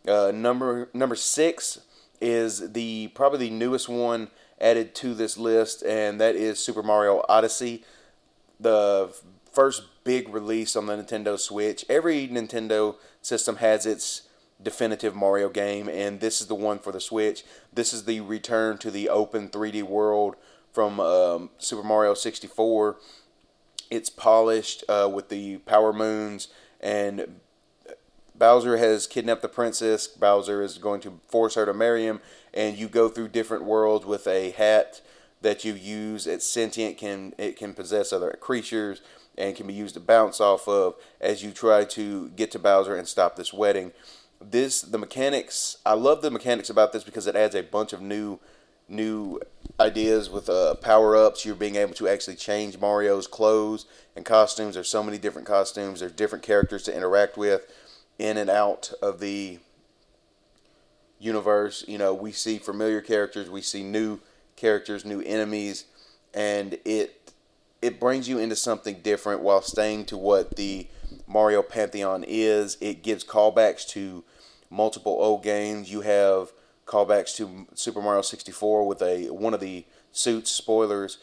Uh, 0.07 0.31
number 0.33 0.89
number 0.93 1.15
six 1.15 1.79
is 2.21 2.73
the 2.73 3.07
probably 3.15 3.49
the 3.49 3.55
newest 3.55 3.89
one 3.89 4.29
added 4.59 4.95
to 4.95 5.13
this 5.13 5.37
list, 5.37 5.83
and 5.83 6.19
that 6.19 6.35
is 6.35 6.59
Super 6.59 6.83
Mario 6.83 7.23
Odyssey, 7.27 7.83
the 8.59 9.13
first 9.51 9.83
big 10.05 10.29
release 10.29 10.77
on 10.77 10.85
the 10.85 10.95
Nintendo 10.95 11.37
Switch. 11.37 11.83
Every 11.89 12.29
Nintendo 12.29 12.95
system 13.21 13.57
has 13.57 13.85
its 13.85 14.29
definitive 14.61 15.13
Mario 15.13 15.49
game, 15.49 15.89
and 15.89 16.21
this 16.21 16.39
is 16.39 16.47
the 16.47 16.55
one 16.55 16.79
for 16.79 16.93
the 16.93 17.01
Switch. 17.01 17.43
This 17.73 17.91
is 17.91 18.05
the 18.05 18.21
return 18.21 18.77
to 18.77 18.89
the 18.89 19.09
open 19.09 19.49
3D 19.49 19.83
world 19.83 20.35
from 20.71 21.01
um, 21.01 21.49
Super 21.57 21.83
Mario 21.83 22.13
64. 22.13 22.95
It's 23.89 24.09
polished 24.09 24.83
uh, 24.87 25.09
with 25.13 25.27
the 25.27 25.57
power 25.57 25.91
moons, 25.91 26.47
and 26.79 27.41
Bowser 28.37 28.77
has 28.77 29.07
kidnapped 29.07 29.41
the 29.41 29.49
princess. 29.49 30.07
Bowser 30.07 30.61
is 30.61 30.77
going 30.77 31.01
to 31.01 31.19
force 31.27 31.55
her 31.55 31.65
to 31.65 31.73
marry 31.73 32.05
him, 32.05 32.21
and 32.53 32.77
you 32.77 32.87
go 32.87 33.09
through 33.09 33.29
different 33.29 33.63
worlds 33.63 34.05
with 34.05 34.27
a 34.27 34.51
hat 34.51 35.01
that 35.41 35.63
you 35.63 35.73
use. 35.73 36.27
It's 36.27 36.45
sentient, 36.45 36.97
can 36.97 37.33
it 37.37 37.57
can 37.57 37.73
possess 37.73 38.11
other 38.11 38.37
creatures, 38.39 39.01
and 39.37 39.55
can 39.55 39.67
be 39.67 39.73
used 39.73 39.95
to 39.95 39.99
bounce 39.99 40.39
off 40.39 40.67
of 40.67 40.95
as 41.19 41.43
you 41.43 41.51
try 41.51 41.83
to 41.85 42.29
get 42.29 42.51
to 42.51 42.59
Bowser 42.59 42.95
and 42.95 43.07
stop 43.07 43.35
this 43.35 43.53
wedding. 43.53 43.91
This 44.41 44.81
the 44.81 44.97
mechanics. 44.97 45.77
I 45.85 45.93
love 45.93 46.21
the 46.21 46.31
mechanics 46.31 46.69
about 46.69 46.93
this 46.93 47.03
because 47.03 47.27
it 47.27 47.35
adds 47.35 47.55
a 47.55 47.63
bunch 47.63 47.93
of 47.93 48.01
new 48.01 48.39
new 48.87 49.39
ideas 49.79 50.29
with 50.29 50.49
uh, 50.49 50.75
power 50.75 51.15
ups. 51.15 51.45
You're 51.45 51.55
being 51.55 51.75
able 51.75 51.93
to 51.95 52.07
actually 52.07 52.35
change 52.35 52.79
Mario's 52.79 53.27
clothes 53.27 53.85
and 54.15 54.23
costumes. 54.25 54.75
There's 54.75 54.89
so 54.89 55.03
many 55.03 55.17
different 55.17 55.47
costumes. 55.47 55.99
There's 55.99 56.11
different 56.11 56.43
characters 56.43 56.83
to 56.83 56.95
interact 56.95 57.37
with 57.37 57.65
in 58.19 58.37
and 58.37 58.49
out 58.49 58.93
of 59.01 59.19
the 59.19 59.59
universe. 61.19 61.83
You 61.87 61.97
know, 61.97 62.13
we 62.13 62.31
see 62.31 62.57
familiar 62.57 63.01
characters, 63.01 63.49
we 63.49 63.61
see 63.61 63.83
new 63.83 64.19
characters, 64.55 65.03
new 65.03 65.21
enemies, 65.21 65.85
and 66.33 66.77
it 66.85 67.24
it 67.81 67.99
brings 67.99 68.27
you 68.27 68.37
into 68.37 68.55
something 68.55 69.01
different 69.01 69.41
while 69.41 69.61
staying 69.61 70.05
to 70.05 70.17
what 70.17 70.55
the 70.55 70.87
Mario 71.27 71.61
Pantheon 71.61 72.23
is. 72.27 72.77
It 72.81 73.03
gives 73.03 73.23
callbacks 73.23 73.87
to 73.89 74.23
multiple 74.69 75.13
old 75.13 75.43
games. 75.43 75.91
You 75.91 76.01
have 76.01 76.51
callbacks 76.85 77.35
to 77.37 77.67
Super 77.73 78.01
Mario 78.01 78.21
64 78.21 78.87
with 78.87 79.01
a 79.01 79.29
one 79.29 79.53
of 79.53 79.59
the 79.59 79.85
suits 80.11 80.51
spoilers 80.51 81.17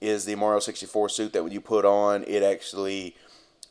is 0.00 0.24
the 0.24 0.36
Mario 0.36 0.60
64 0.60 1.08
suit 1.08 1.32
that 1.32 1.42
when 1.42 1.52
you 1.52 1.60
put 1.60 1.84
on 1.84 2.22
it 2.28 2.42
actually 2.42 3.16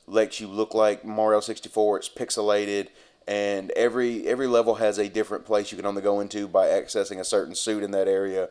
lets 0.05 0.41
you 0.41 0.47
look 0.47 0.73
like 0.73 1.05
Mario 1.05 1.39
64 1.39 1.97
it's 1.97 2.09
pixelated 2.09 2.89
and 3.27 3.71
every 3.71 4.27
every 4.27 4.45
level 4.45 4.75
has 4.75 4.97
a 4.97 5.07
different 5.07 5.45
place 5.45 5.71
you 5.71 5.77
can 5.77 5.85
only 5.85 6.01
go 6.01 6.19
into 6.19 6.49
by 6.49 6.67
accessing 6.67 7.19
a 7.19 7.23
certain 7.23 7.55
suit 7.55 7.81
in 7.81 7.91
that 7.91 8.09
area 8.09 8.49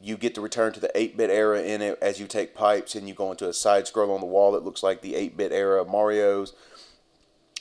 you 0.00 0.16
get 0.16 0.34
to 0.34 0.40
return 0.40 0.72
to 0.72 0.80
the 0.80 0.90
8-bit 0.94 1.30
era 1.30 1.62
in 1.62 1.82
it 1.82 1.98
as 2.00 2.20
you 2.20 2.26
take 2.26 2.54
pipes 2.54 2.94
and 2.94 3.08
you 3.08 3.14
go 3.14 3.30
into 3.30 3.48
a 3.48 3.52
side 3.52 3.86
scroll 3.86 4.12
on 4.12 4.20
the 4.20 4.26
wall 4.26 4.52
that 4.52 4.64
looks 4.64 4.82
like 4.82 5.02
the 5.02 5.14
8-bit 5.14 5.52
era 5.52 5.80
of 5.80 5.88
Mario's 5.88 6.54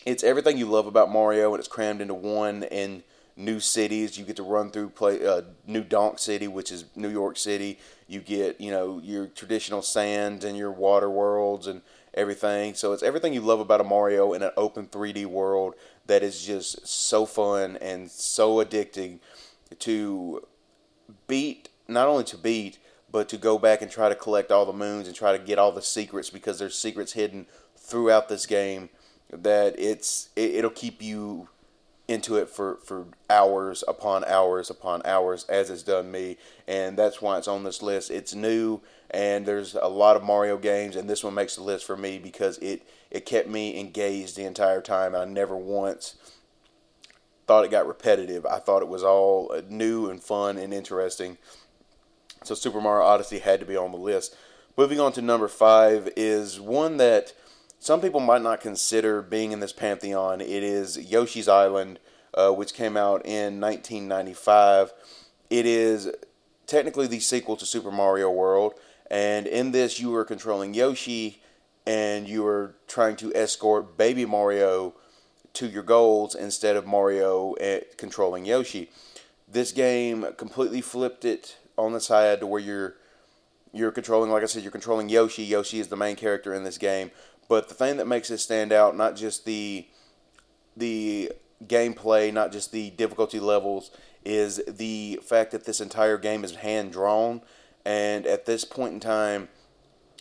it's 0.08 0.24
everything 0.24 0.58
you 0.58 0.66
love 0.66 0.88
about 0.88 1.12
Mario 1.12 1.54
and 1.54 1.60
it's 1.60 1.68
crammed 1.68 2.00
into 2.00 2.14
one 2.14 2.64
and 2.64 3.04
new 3.36 3.60
cities. 3.60 4.18
You 4.18 4.24
get 4.24 4.38
to 4.38 4.44
run 4.44 4.72
through 4.72 4.90
play 4.90 5.26
uh, 5.26 5.42
New 5.66 5.84
Donk 5.84 6.18
City, 6.18 6.48
which 6.48 6.72
is 6.72 6.86
New 6.96 7.10
York 7.10 7.38
City. 7.38 7.78
You 8.08 8.22
get 8.22 8.60
you 8.62 8.72
know 8.72 9.02
your 9.04 9.28
traditional 9.28 9.82
sands 9.82 10.46
and 10.46 10.58
your 10.58 10.72
water 10.72 11.10
worlds 11.10 11.68
and 11.68 11.82
everything. 12.14 12.74
So 12.74 12.94
it's 12.94 13.04
everything 13.04 13.34
you 13.34 13.42
love 13.42 13.60
about 13.60 13.82
a 13.82 13.84
Mario 13.84 14.32
in 14.32 14.42
an 14.44 14.52
open 14.56 14.88
3D 14.88 15.26
world 15.26 15.76
that 16.08 16.24
is 16.24 16.44
just 16.46 16.88
so 16.88 17.26
fun 17.26 17.78
and 17.78 18.10
so 18.10 18.64
addicting 18.64 19.20
to 19.80 20.48
beat. 21.28 21.70
Not 21.88 22.08
only 22.08 22.24
to 22.26 22.38
beat, 22.38 22.80
but 23.12 23.30
to 23.30 23.38
go 23.38 23.58
back 23.58 23.82
and 23.82 23.90
try 23.90 24.10
to 24.10 24.16
collect 24.16 24.52
all 24.52 24.66
the 24.66 24.74
moons 24.74 25.08
and 25.08 25.16
try 25.16 25.36
to 25.36 25.44
get 25.44 25.58
all 25.58 25.72
the 25.72 25.82
secrets 25.82 26.30
because 26.30 26.60
there's 26.60 26.78
secrets 26.78 27.14
hidden 27.14 27.46
throughout 27.78 28.28
this 28.28 28.46
game 28.46 28.90
that 29.32 29.78
it's 29.80 30.30
it, 30.36 30.56
it'll 30.56 30.70
keep 30.70 31.02
you 31.02 31.48
into 32.08 32.38
it 32.38 32.50
for, 32.50 32.78
for 32.86 33.06
hours 33.30 33.84
upon 33.88 34.24
hours 34.26 34.70
upon 34.70 35.02
hours, 35.06 35.46
as 35.50 35.70
it's 35.70 35.84
done 35.84 36.10
me, 36.10 36.38
and 36.68 36.98
that's 36.98 37.22
why 37.22 37.38
it's 37.38 37.48
on 37.48 37.64
this 37.64 37.82
list. 37.82 38.10
It's 38.10 38.34
new, 38.34 38.80
and 39.12 39.46
there's 39.46 39.76
a 39.76 39.90
lot 39.90 40.16
of 40.16 40.24
Mario 40.24 40.58
games, 40.58 40.96
and 40.96 41.10
this 41.10 41.24
one 41.24 41.34
makes 41.34 41.56
the 41.56 41.64
list 41.64 41.86
for 41.86 41.98
me 41.98 42.18
because 42.18 42.58
it 42.60 42.88
it 43.12 43.26
kept 43.26 43.50
me 43.50 43.80
engaged 43.80 44.36
the 44.36 44.46
entire 44.46 44.82
time. 44.82 45.16
I 45.16 45.26
never 45.26 45.56
once 45.56 46.16
thought 47.46 47.66
it 47.66 47.72
got 47.72 47.88
repetitive. 47.88 48.46
I 48.46 48.60
thought 48.60 48.82
it 48.82 48.90
was 48.90 49.04
all 49.04 49.54
new 49.70 50.10
and 50.10 50.22
fun 50.22 50.58
and 50.58 50.74
interesting. 50.74 51.38
So 52.44 52.56
Super 52.56 52.82
Mario 52.82 53.06
Odyssey 53.06 53.40
had 53.40 53.60
to 53.60 53.66
be 53.66 53.78
on 53.78 53.92
the 53.92 53.98
list. 53.98 54.36
Moving 54.78 55.00
on 55.00 55.12
to 55.14 55.22
number 55.22 55.48
five 55.48 56.10
is 56.16 56.60
one 56.60 56.98
that 56.98 57.34
some 57.80 58.02
people 58.02 58.20
might 58.20 58.42
not 58.42 58.62
consider 58.62 59.22
being 59.22 59.52
in 59.52 59.60
this 59.60 59.74
pantheon. 59.74 60.42
It 60.42 60.64
is 60.64 60.98
Yoshi's 60.98 61.48
Island, 61.48 62.00
uh, 62.34 62.52
which 62.52 62.74
came 62.74 62.96
out 62.96 63.26
in 63.26 63.60
1995. 63.60 64.94
It 65.50 65.66
is 65.66 66.12
technically 66.66 67.08
the 67.08 67.20
sequel 67.20 67.56
to 67.58 67.66
Super 67.66 67.92
Mario 67.92 68.30
World, 68.30 68.74
and 69.10 69.48
in 69.48 69.72
this, 69.72 70.00
you 70.00 70.14
are 70.16 70.26
controlling 70.26 70.74
Yoshi 70.74 71.42
and 71.88 72.28
you 72.28 72.46
are 72.46 72.76
trying 72.88 73.16
to 73.16 73.34
escort 73.34 73.98
Baby 73.98 74.26
Mario 74.26 74.94
to 75.54 75.68
your 75.68 75.84
goals 75.84 76.36
instead 76.36 76.76
of 76.76 76.86
Mario 76.86 77.54
eh, 77.54 77.80
controlling 77.96 78.46
Yoshi. 78.46 78.92
This 79.48 79.72
game 79.72 80.26
completely 80.36 80.82
flipped 80.82 81.24
it 81.24 81.57
on 81.78 81.94
the 81.94 82.02
side 82.02 82.40
to 82.40 82.48
where 82.48 82.62
you're 82.62 82.96
you're 83.74 83.92
controlling, 83.92 84.32
like 84.32 84.44
I 84.44 84.46
said, 84.48 84.64
you're 84.64 84.72
controlling 84.72 85.10
Yoshi. 85.10 85.44
Yoshi 85.44 85.80
is 85.80 85.88
the 85.88 85.98
main 85.98 86.16
character 86.16 86.54
in 86.54 86.64
this 86.64 86.78
game, 86.78 87.12
but 87.48 87.68
the 87.68 87.76
thing 87.76 87.98
that 87.98 88.08
makes 88.08 88.30
it 88.30 88.40
stand 88.40 88.72
out, 88.72 88.96
not 88.96 89.16
just 89.16 89.46
the 89.46 89.88
the 90.76 91.32
gameplay, 91.66 92.32
not 92.32 92.52
just 92.52 92.72
the 92.72 92.92
difficulty 92.92 93.40
levels, 93.40 93.92
is 94.24 94.62
the 94.68 95.20
fact 95.24 95.52
that 95.52 95.66
this 95.66 95.82
entire 95.82 96.18
game 96.18 96.44
is 96.44 96.56
hand 96.56 96.92
drawn. 96.92 97.42
And 97.86 98.28
at 98.28 98.46
this 98.46 98.66
point 98.66 98.94
in 98.94 99.00
time, 99.00 99.48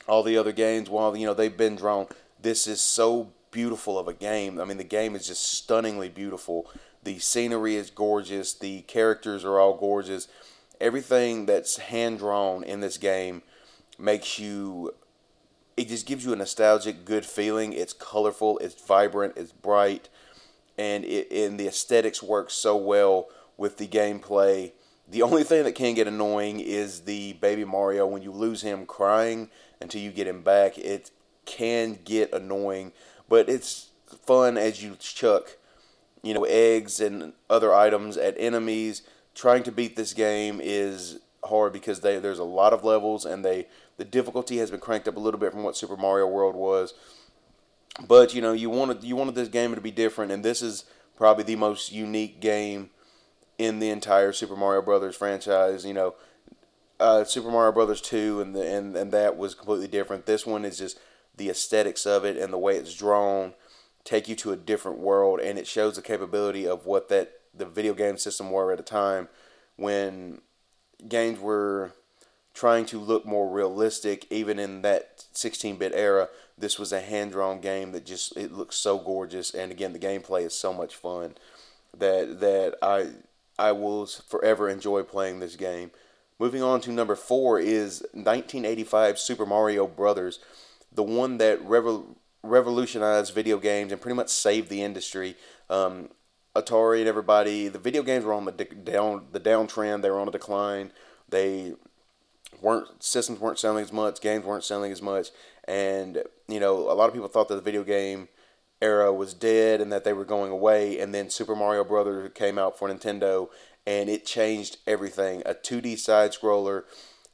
all 0.09 0.23
the 0.23 0.39
other 0.39 0.53
games, 0.53 0.89
while 0.89 1.17
you 1.17 1.27
know 1.27 1.35
they've 1.35 1.57
been 1.57 1.77
drawn, 1.77 2.07
this 2.41 2.67
is 2.67 2.81
so 2.81 3.33
beautiful 3.51 3.99
of 3.99 4.07
a 4.07 4.15
game. 4.15 4.61
I 4.61 4.65
mean, 4.65 4.77
the 4.77 4.85
game 4.85 5.17
is 5.17 5.27
just 5.27 5.43
stunningly 5.43 6.09
beautiful. 6.09 6.71
The 7.03 7.19
scenery 7.19 7.75
is 7.77 7.91
gorgeous. 7.91 8.53
The 8.55 8.83
characters 8.83 9.45
are 9.45 9.59
all 9.59 9.77
gorgeous. 9.77 10.29
Everything 10.80 11.47
that's 11.47 11.78
hand 11.78 12.18
drawn 12.18 12.62
in 12.62 12.80
this 12.80 12.99
game 12.99 13.42
makes 13.99 14.38
you 14.38 14.95
it 15.76 15.88
just 15.88 16.06
gives 16.06 16.25
you 16.25 16.33
a 16.33 16.37
nostalgic, 16.37 17.04
good 17.04 17.26
feeling. 17.26 17.73
It's 17.73 17.92
colorful, 17.92 18.59
it's 18.59 18.80
vibrant, 18.83 19.35
it's 19.37 19.52
bright, 19.52 20.09
and 20.78 21.04
it 21.04 21.30
and 21.30 21.61
the 21.61 21.68
aesthetics 21.68 22.23
work 22.23 22.50
so 22.50 22.76
well 22.76 23.28
with 23.56 23.76
the 23.78 23.87
gameplay. 23.87 24.73
The 25.09 25.23
only 25.23 25.45
thing 25.45 25.64
that 25.64 25.75
can 25.75 25.95
get 25.95 26.09
annoying 26.09 26.61
is 26.61 27.02
the 27.02 27.35
baby 27.35 27.64
Mario 27.64 28.06
when 28.06 28.23
you 28.23 28.33
lose 28.33 28.62
him 28.62 28.87
crying 28.87 29.50
until 29.80 30.00
you 30.00 30.11
get 30.11 30.26
him 30.26 30.42
back. 30.42 30.78
It 30.78 31.11
can 31.45 31.99
get 32.04 32.33
annoying, 32.33 32.92
but 33.28 33.49
it's 33.49 33.90
fun 34.25 34.59
as 34.59 34.83
you 34.83 34.97
chuck, 34.99 35.59
you 36.23 36.35
know, 36.35 36.45
eggs 36.45 37.00
and 37.00 37.35
other 37.49 37.73
items 37.73 38.16
at 38.16 38.35
enemies. 38.38 39.02
Trying 39.37 39.62
to 39.64 39.71
beat 39.71 39.95
this 39.95 40.14
game 40.14 40.61
is 40.62 41.21
hard 41.45 41.73
because 41.73 42.00
they, 42.00 42.19
there's 42.19 42.40
a 42.40 42.45
lot 42.45 42.73
of 42.73 42.83
levels 42.83 43.25
and 43.25 43.45
they 43.45 43.66
the 43.99 44.05
difficulty 44.05 44.57
has 44.57 44.71
been 44.71 44.81
cranked 44.81 45.07
up 45.07 45.16
a 45.16 45.21
little 45.21 45.38
bit 45.38 45.52
from 45.52 45.62
what 45.62 45.76
Super 45.76 45.97
Mario 45.97 46.26
World 46.26 46.57
was. 46.57 46.95
But 48.09 48.35
you 48.35 48.40
know, 48.43 48.52
you 48.52 48.71
wanted 48.71 49.05
you 49.05 49.14
wanted 49.14 49.35
this 49.35 49.49
game 49.49 49.75
to 49.75 49.81
be 49.81 49.90
different, 49.90 50.33
and 50.33 50.43
this 50.43 50.62
is 50.62 50.85
probably 51.16 51.45
the 51.45 51.57
most 51.57 51.93
unique 51.93 52.40
game 52.40 52.90
in 53.59 53.78
the 53.78 53.90
entire 53.90 54.33
Super 54.33 54.57
Mario 54.57 54.83
Brothers 54.83 55.16
franchise. 55.16 55.85
You 55.85 55.95
know, 55.95 56.14
uh, 56.99 57.25
Super 57.25 57.50
Mario 57.50 57.73
Brothers 57.73 58.00
two 58.00 58.40
and 58.40 58.55
the 58.55 58.66
and 58.66 58.97
and 58.97 59.12
that 59.12 59.37
was 59.37 59.55
completely 59.55 59.88
different. 59.88 60.26
This 60.26 60.47
one 60.47 60.64
is 60.64 60.78
just 60.78 60.99
the 61.37 61.50
aesthetics 61.50 62.07
of 62.07 62.25
it 62.25 62.38
and 62.38 62.52
the 62.52 62.59
way 62.59 62.76
it's 62.76 62.95
drawn. 62.95 63.52
take 64.05 64.28
you 64.28 64.37
to 64.37 64.52
a 64.52 64.57
different 64.57 64.99
world, 64.99 65.40
and 65.40 65.59
it 65.59 65.66
shows 65.66 65.97
the 65.97 66.02
capability 66.02 66.66
of 66.66 66.87
what 66.87 67.09
that 67.09 67.36
the 67.57 67.67
video 67.67 67.95
game 67.95 68.17
system 68.17 68.51
were 68.51 68.73
at 68.73 68.81
a 68.81 68.85
time 68.85 69.29
when 69.77 70.41
games 71.09 71.39
were 71.39 71.93
trying 72.55 72.87
to 72.87 72.99
look 72.99 73.27
more 73.27 73.49
realistic. 73.49 74.27
Even 74.31 74.59
in 74.59 74.83
that 74.83 75.25
16-bit 75.35 75.93
era 75.95 76.29
this 76.59 76.79
was 76.79 76.91
a 76.91 77.01
hand-drawn 77.01 77.61
game 77.61 77.93
that 77.93 78.07
just 78.07 78.37
it 78.37 78.53
looks 78.53 78.77
so 78.77 78.99
gorgeous. 78.99 79.53
And 79.53 79.71
again 79.71 79.93
the 79.93 79.99
gameplay 79.99 80.45
is 80.45 80.55
so 80.55 80.73
much 80.73 80.95
fun 80.95 81.35
that 81.97 82.41
that 82.41 82.77
I 82.83 83.09
I 83.59 83.73
will 83.73 84.07
forever 84.07 84.69
enjoy 84.69 85.03
playing 85.03 85.41
this 85.41 85.57
game. 85.57 85.91
Moving 86.39 86.63
on 86.63 86.83
to 86.83 86.93
number 86.93 87.17
4 87.17 87.61
is 87.61 88.03
1985 88.13 89.19
Super 89.19 89.47
Mario 89.47 89.87
Brothers 89.87 90.41
the 90.97 91.03
one 91.03 91.39
that 91.39 91.63
revol- 91.65 92.17
revolutionized 92.43 93.33
video 93.33 93.59
games 93.59 93.93
and 93.93 94.01
pretty 94.01 94.17
much 94.17 94.31
saved 94.31 94.69
the 94.69 94.83
industry. 94.83 95.37
Um, 95.71 96.09
Atari 96.63 97.01
and 97.01 97.09
everybody 97.09 97.69
the 97.69 97.79
video 97.79 98.03
games 98.03 98.25
were 98.25 98.33
on 98.33 98.45
the 98.45 98.53
down 98.53 99.27
the 99.33 99.41
downtrend 99.41 100.03
they 100.03 100.11
were 100.11 100.21
on 100.21 100.29
a 100.29 100.33
decline 100.33 100.93
they 101.29 101.75
weren't 102.61 103.03
systems 103.03 103.41
weren't 103.41 103.59
selling 103.59 103.83
as 103.83 103.93
much, 103.93 104.21
games 104.21 104.45
weren't 104.45 104.65
selling 104.65 104.93
as 104.93 105.03
much, 105.03 105.29
and 105.65 106.23
you 106.49 106.61
know 106.61 106.91
a 106.91 106.95
lot 106.95 107.09
of 107.09 107.15
people 107.15 107.29
thought 107.29 107.49
that 107.49 107.57
the 107.57 107.61
video 107.61 107.85
game 107.85 108.29
era 108.81 109.13
was 109.13 109.35
dead 109.35 109.81
and 109.81 109.91
that 109.93 110.05
they 110.05 110.13
were 110.13 110.25
going 110.25 110.51
away. 110.51 110.99
And 111.01 111.15
then 111.15 111.31
Super 111.31 111.57
Mario 111.57 111.85
Brothers 111.85 112.31
came 112.35 112.59
out 112.59 112.79
for 112.79 112.89
Nintendo, 112.89 113.49
and 113.87 114.09
it 114.09 114.27
changed 114.27 114.79
everything. 114.87 115.43
A 115.47 115.55
2D 115.55 115.99
side 115.99 116.33
scroller 116.33 116.85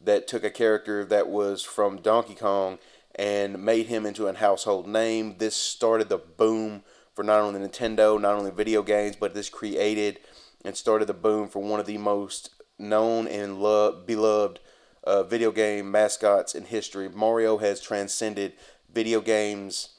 that 0.01 0.27
took 0.29 0.45
a 0.45 0.51
character 0.51 1.05
that 1.05 1.29
was 1.29 1.63
from 1.63 2.01
Donkey 2.01 2.35
Kong 2.35 2.79
and 3.15 3.63
made 3.63 3.87
him 3.87 4.07
into 4.07 4.27
a 4.27 4.35
household 4.35 4.89
name. 4.89 5.37
This 5.39 5.55
started 5.55 6.09
the 6.09 6.19
boom 6.19 6.83
for 7.15 7.23
not 7.23 7.41
only 7.41 7.61
Nintendo, 7.61 8.21
not 8.21 8.35
only 8.35 8.51
video 8.51 8.83
games, 8.83 9.17
but 9.17 9.35
this 9.35 9.49
created 9.49 10.19
and 10.65 10.77
started 10.77 11.07
the 11.07 11.15
boom 11.15 11.49
for 11.49 11.63
one 11.63 11.81
of 11.81 11.87
the 11.87 11.99
most 11.99 12.51
known 12.79 13.27
and 13.27 13.61
loved, 13.61 14.07
beloved 14.07 14.61
uh, 15.05 15.23
video 15.23 15.51
game 15.51 15.91
mascots 15.91 16.55
in 16.55 16.65
history. 16.65 17.09
Mario 17.09 17.59
has 17.59 17.81
transcended 17.81 18.53
video 18.93 19.21
games 19.21 19.91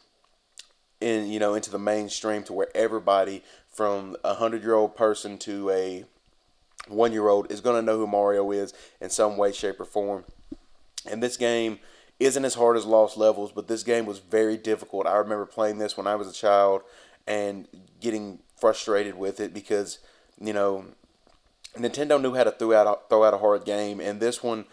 in 1.01 1.29
you 1.29 1.39
know 1.39 1.53
into 1.53 1.69
the 1.69 1.79
mainstream 1.79 2.43
to 2.43 2.53
where 2.53 2.69
everybody 2.73 3.43
from 3.67 4.15
a 4.23 4.35
hundred 4.35 4.63
year 4.63 4.75
old 4.75 4.95
person 4.95 5.37
to 5.37 5.69
a 5.69 6.05
one 6.87 7.11
year 7.11 7.27
old 7.27 7.51
is 7.51 7.61
going 7.61 7.75
to 7.75 7.85
know 7.85 7.97
who 7.97 8.07
Mario 8.07 8.51
is 8.51 8.73
in 9.01 9.09
some 9.09 9.37
way, 9.37 9.51
shape, 9.51 9.79
or 9.79 9.85
form. 9.85 10.25
And 11.09 11.21
this 11.21 11.37
game 11.37 11.79
isn't 12.19 12.45
as 12.45 12.55
hard 12.55 12.77
as 12.77 12.85
Lost 12.85 13.17
Levels, 13.17 13.51
but 13.51 13.67
this 13.67 13.83
game 13.83 14.05
was 14.05 14.19
very 14.19 14.57
difficult. 14.57 15.07
I 15.07 15.15
remember 15.17 15.45
playing 15.45 15.77
this 15.77 15.97
when 15.97 16.07
I 16.07 16.15
was 16.15 16.27
a 16.27 16.33
child 16.33 16.81
and 17.27 17.67
getting 17.99 18.39
frustrated 18.55 19.15
with 19.15 19.39
it 19.39 19.53
because 19.53 19.99
you 20.39 20.53
know 20.53 20.85
Nintendo 21.75 22.21
knew 22.21 22.33
how 22.35 22.43
to 22.43 22.51
throw 22.51 22.73
out 22.73 22.87
a, 22.87 23.09
throw 23.09 23.23
out 23.23 23.33
a 23.33 23.39
hard 23.39 23.65
game, 23.65 23.99
and 23.99 24.19
this 24.19 24.43
one 24.43 24.65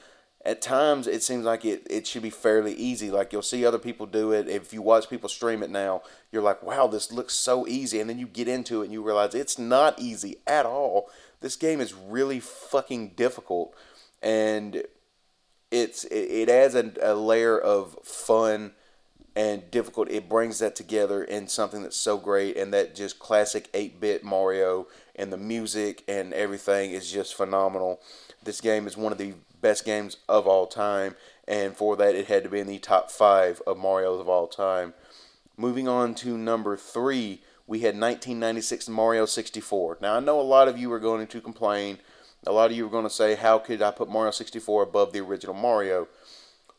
at 0.44 0.62
times 0.62 1.06
it 1.06 1.22
seems 1.22 1.44
like 1.44 1.64
it, 1.64 1.86
it 1.90 2.06
should 2.06 2.22
be 2.22 2.30
fairly 2.30 2.72
easy. 2.74 3.10
Like 3.10 3.32
you'll 3.32 3.42
see 3.42 3.64
other 3.64 3.78
people 3.78 4.06
do 4.06 4.32
it. 4.32 4.48
If 4.48 4.72
you 4.72 4.82
watch 4.82 5.10
people 5.10 5.28
stream 5.28 5.62
it 5.62 5.70
now, 5.70 6.02
you're 6.32 6.42
like, 6.42 6.62
wow, 6.62 6.86
this 6.86 7.12
looks 7.12 7.34
so 7.34 7.66
easy. 7.66 8.00
And 8.00 8.08
then 8.08 8.18
you 8.18 8.26
get 8.26 8.48
into 8.48 8.80
it 8.80 8.86
and 8.86 8.92
you 8.92 9.02
realize 9.02 9.34
it's 9.34 9.58
not 9.58 9.98
easy 9.98 10.36
at 10.46 10.64
all. 10.64 11.10
This 11.40 11.56
game 11.56 11.80
is 11.80 11.94
really 11.94 12.40
fucking 12.40 13.10
difficult. 13.16 13.74
And 14.22 14.84
it's 15.70 16.04
it, 16.04 16.14
it 16.14 16.48
adds 16.48 16.74
a, 16.74 16.92
a 17.02 17.14
layer 17.14 17.58
of 17.58 17.96
fun 18.02 18.72
and 19.36 19.70
difficult. 19.70 20.10
It 20.10 20.28
brings 20.28 20.58
that 20.58 20.74
together 20.74 21.22
in 21.22 21.48
something 21.48 21.82
that's 21.82 21.96
so 21.96 22.18
great. 22.18 22.56
And 22.56 22.74
that 22.74 22.94
just 22.94 23.18
classic 23.18 23.68
8 23.72 24.00
bit 24.00 24.24
Mario 24.24 24.86
and 25.16 25.32
the 25.32 25.36
music 25.36 26.02
and 26.08 26.32
everything 26.32 26.90
is 26.90 27.10
just 27.10 27.34
phenomenal. 27.34 28.00
This 28.42 28.60
game 28.60 28.86
is 28.86 28.96
one 28.96 29.12
of 29.12 29.18
the 29.18 29.34
best 29.60 29.84
games 29.84 30.16
of 30.28 30.46
all 30.46 30.66
time, 30.66 31.14
and 31.46 31.76
for 31.76 31.96
that, 31.96 32.14
it 32.14 32.26
had 32.26 32.42
to 32.44 32.48
be 32.48 32.60
in 32.60 32.66
the 32.66 32.78
top 32.78 33.10
five 33.10 33.60
of 33.66 33.76
Mario's 33.76 34.20
of 34.20 34.28
all 34.28 34.46
time. 34.46 34.94
Moving 35.56 35.88
on 35.88 36.14
to 36.16 36.38
number 36.38 36.76
three, 36.76 37.42
we 37.66 37.80
had 37.80 37.94
1996 37.94 38.88
Mario 38.88 39.26
64. 39.26 39.98
Now, 40.00 40.16
I 40.16 40.20
know 40.20 40.40
a 40.40 40.42
lot 40.42 40.68
of 40.68 40.78
you 40.78 40.90
are 40.92 40.98
going 40.98 41.26
to 41.26 41.40
complain. 41.40 41.98
A 42.46 42.52
lot 42.52 42.70
of 42.70 42.76
you 42.76 42.86
are 42.86 42.90
going 42.90 43.04
to 43.04 43.10
say, 43.10 43.34
How 43.34 43.58
could 43.58 43.82
I 43.82 43.90
put 43.90 44.08
Mario 44.08 44.30
64 44.30 44.82
above 44.82 45.12
the 45.12 45.20
original 45.20 45.54
Mario? 45.54 46.08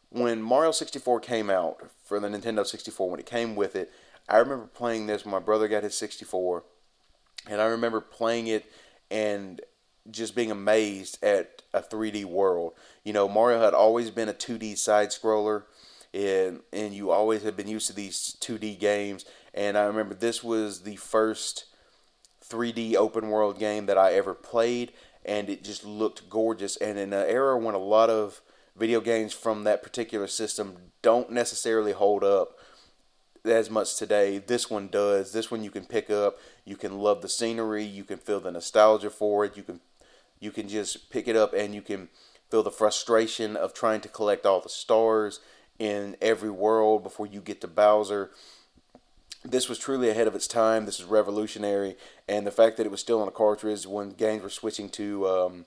When 0.10 0.42
Mario 0.42 0.72
64 0.72 1.20
came 1.22 1.50
out 1.50 1.90
for 2.04 2.20
the 2.20 2.28
Nintendo 2.28 2.66
64, 2.66 3.10
when 3.10 3.20
it 3.20 3.26
came 3.26 3.56
with 3.56 3.76
it, 3.76 3.92
I 4.28 4.38
remember 4.38 4.68
playing 4.68 5.08
this 5.08 5.24
when 5.24 5.32
my 5.32 5.40
brother 5.40 5.68
got 5.68 5.84
his 5.84 5.96
64, 5.96 6.64
and 7.50 7.62
I 7.62 7.66
remember 7.66 8.02
playing 8.02 8.48
it 8.48 8.66
and 9.10 9.62
just 10.10 10.36
being 10.36 10.52
amazed 10.52 11.24
at 11.24 11.62
a 11.74 11.82
3D 11.82 12.26
world. 12.26 12.74
You 13.04 13.14
know, 13.14 13.28
Mario 13.30 13.62
had 13.62 13.74
always 13.74 14.10
been 14.10 14.30
a 14.30 14.34
2D 14.34 14.78
side 14.78 15.10
scroller, 15.10 15.64
and 16.14 16.62
and 16.74 16.94
you 16.94 17.12
always 17.12 17.44
had 17.44 17.56
been 17.56 17.68
used 17.68 17.88
to 17.88 17.94
these 17.94 18.36
2D 18.42 18.80
games. 18.80 19.26
And 19.54 19.78
I 19.78 19.84
remember 19.84 20.14
this 20.14 20.44
was 20.44 20.82
the 20.82 20.96
first 20.96 21.66
3D 22.48 22.96
open 22.96 23.30
world 23.30 23.60
game 23.60 23.86
that 23.86 23.98
I 23.98 24.14
ever 24.14 24.34
played, 24.34 24.92
and 25.26 25.50
it 25.50 25.64
just 25.64 25.86
looked 25.86 26.30
gorgeous. 26.30 26.78
And 26.78 26.98
in 26.98 27.14
an 27.14 27.28
era 27.28 27.58
when 27.58 27.76
a 27.76 27.80
lot 27.80 28.10
of 28.10 28.42
video 28.76 29.02
games 29.02 29.34
from 29.34 29.64
that 29.64 29.84
particular 29.84 30.28
system 30.28 30.78
don't 31.02 31.32
necessarily 31.32 31.92
hold 31.92 32.24
up 32.24 32.58
as 33.46 33.70
much 33.70 33.96
today. 33.96 34.38
This 34.38 34.70
one 34.70 34.88
does. 34.88 35.34
This 35.34 35.50
one 35.50 35.64
you 35.64 35.72
can 35.72 35.86
pick 35.86 36.10
up. 36.10 36.38
You 36.66 36.76
can 36.76 37.00
love 37.00 37.22
the 37.22 37.30
scenery. 37.30 37.84
You 37.84 38.04
can 38.04 38.18
feel 38.18 38.40
the 38.40 38.52
nostalgia 38.52 39.10
for 39.10 39.46
it. 39.46 39.58
You 39.58 39.64
can 39.64 39.80
you 40.40 40.52
can 40.52 40.68
just 40.68 41.10
pick 41.10 41.28
it 41.28 41.36
up 41.36 41.54
and 41.54 41.74
you 41.76 41.82
can 41.82 42.10
feel 42.50 42.64
the 42.64 42.72
frustration 42.72 43.56
of 43.56 43.74
trying 43.74 44.02
to 44.02 44.10
collect 44.10 44.46
all 44.46 44.60
the 44.60 44.70
stars 44.70 45.40
in 45.80 46.18
every 46.22 46.50
world 46.50 47.04
before 47.04 47.26
you 47.26 47.42
get 47.42 47.62
to 47.62 47.68
Bowser. 47.68 48.32
This 49.44 49.68
was 49.68 49.80
truly 49.80 50.10
ahead 50.10 50.28
of 50.28 50.36
its 50.36 50.48
time. 50.48 50.86
This 50.86 51.00
is 51.00 51.06
revolutionary, 51.06 51.96
and 52.28 52.46
the 52.46 52.52
fact 52.52 52.78
that 52.78 52.86
it 52.86 52.92
was 52.92 53.02
still 53.02 53.22
on 53.22 53.28
a 53.28 53.32
cartridge 53.32 53.88
when 53.88 54.12
games 54.12 54.44
were 54.44 54.50
switching 54.50 54.88
to 54.90 55.28
um, 55.28 55.66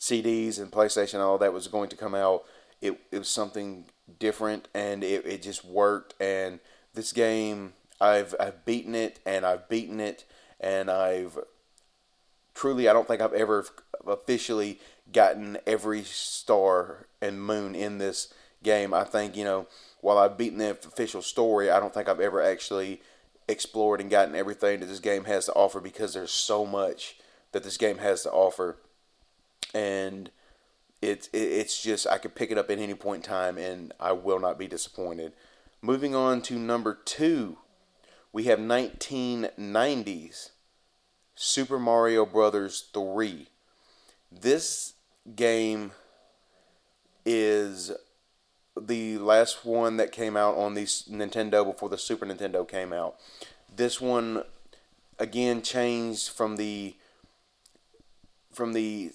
CDs 0.00 0.58
and 0.58 0.72
PlayStation, 0.72 1.20
all 1.20 1.38
that 1.38 1.52
was 1.52 1.68
going 1.68 1.88
to 1.90 1.96
come 1.96 2.14
out. 2.14 2.44
It, 2.80 2.98
it 3.12 3.18
was 3.18 3.28
something 3.28 3.84
different, 4.18 4.68
and 4.74 5.04
it, 5.04 5.24
it 5.24 5.42
just 5.42 5.64
worked. 5.64 6.14
And 6.20 6.58
this 6.94 7.12
game, 7.12 7.74
I've 8.00 8.34
I've 8.40 8.64
beaten 8.64 8.96
it, 8.96 9.20
and 9.24 9.46
I've 9.46 9.68
beaten 9.68 10.00
it, 10.00 10.24
and 10.58 10.90
I've 10.90 11.38
truly, 12.54 12.88
I 12.88 12.92
don't 12.92 13.06
think 13.06 13.20
I've 13.20 13.32
ever 13.32 13.66
officially 14.06 14.80
gotten 15.12 15.58
every 15.66 16.02
star 16.02 17.06
and 17.20 17.42
moon 17.42 17.74
in 17.74 17.98
this 17.98 18.32
game. 18.62 18.94
I 18.94 19.04
think, 19.04 19.36
you 19.36 19.44
know, 19.44 19.66
while 20.04 20.18
I've 20.18 20.36
beaten 20.36 20.58
the 20.58 20.72
official 20.72 21.22
story, 21.22 21.70
I 21.70 21.80
don't 21.80 21.94
think 21.94 22.10
I've 22.10 22.20
ever 22.20 22.42
actually 22.42 23.00
explored 23.48 24.02
and 24.02 24.10
gotten 24.10 24.34
everything 24.34 24.80
that 24.80 24.86
this 24.86 25.00
game 25.00 25.24
has 25.24 25.46
to 25.46 25.54
offer 25.54 25.80
because 25.80 26.12
there's 26.12 26.30
so 26.30 26.66
much 26.66 27.16
that 27.52 27.62
this 27.62 27.78
game 27.78 27.96
has 27.96 28.22
to 28.24 28.30
offer. 28.30 28.76
And 29.72 30.30
it's 31.00 31.30
it's 31.32 31.82
just 31.82 32.06
I 32.06 32.18
could 32.18 32.34
pick 32.34 32.50
it 32.50 32.58
up 32.58 32.70
at 32.70 32.78
any 32.78 32.92
point 32.92 33.24
in 33.24 33.30
time 33.30 33.56
and 33.56 33.94
I 33.98 34.12
will 34.12 34.38
not 34.38 34.58
be 34.58 34.66
disappointed. 34.66 35.32
Moving 35.80 36.14
on 36.14 36.42
to 36.42 36.58
number 36.58 36.98
2, 37.02 37.56
we 38.30 38.44
have 38.44 38.58
1990s 38.58 40.50
Super 41.34 41.78
Mario 41.78 42.26
Brothers 42.26 42.90
3. 42.92 43.46
This 44.30 44.92
game 45.34 45.92
is 47.24 47.90
the 48.80 49.18
last 49.18 49.64
one 49.64 49.96
that 49.98 50.12
came 50.12 50.36
out 50.36 50.56
on 50.56 50.74
the 50.74 50.84
Nintendo 50.84 51.64
before 51.64 51.88
the 51.88 51.98
Super 51.98 52.26
Nintendo 52.26 52.68
came 52.68 52.92
out. 52.92 53.16
This 53.74 54.00
one 54.00 54.44
again 55.18 55.62
changed 55.62 56.28
from 56.28 56.56
the 56.56 56.96
from 58.52 58.72
the 58.72 59.10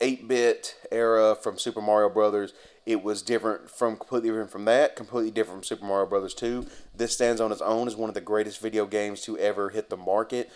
8-bit 0.00 0.76
era 0.90 1.36
from 1.36 1.58
Super 1.58 1.80
Mario 1.80 2.08
Brothers. 2.08 2.52
It 2.86 3.02
was 3.02 3.22
different 3.22 3.70
from 3.70 3.96
completely 3.96 4.30
different 4.30 4.50
from 4.50 4.64
that, 4.64 4.96
completely 4.96 5.30
different 5.30 5.60
from 5.60 5.64
Super 5.64 5.84
Mario 5.84 6.06
Brothers 6.06 6.34
2. 6.34 6.66
This 6.96 7.12
stands 7.12 7.40
on 7.40 7.52
its 7.52 7.60
own 7.60 7.86
as 7.86 7.96
one 7.96 8.08
of 8.08 8.14
the 8.14 8.20
greatest 8.20 8.60
video 8.60 8.86
games 8.86 9.20
to 9.22 9.38
ever 9.38 9.70
hit 9.70 9.90
the 9.90 9.96
market. 9.96 10.50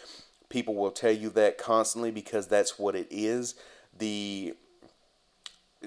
People 0.49 0.75
will 0.75 0.91
tell 0.91 1.13
you 1.13 1.31
that 1.31 1.59
constantly 1.59 2.11
because 2.11 2.49
that's 2.49 2.79
what 2.79 2.97
it 2.97 3.07
is. 3.11 3.55
The 3.97 4.55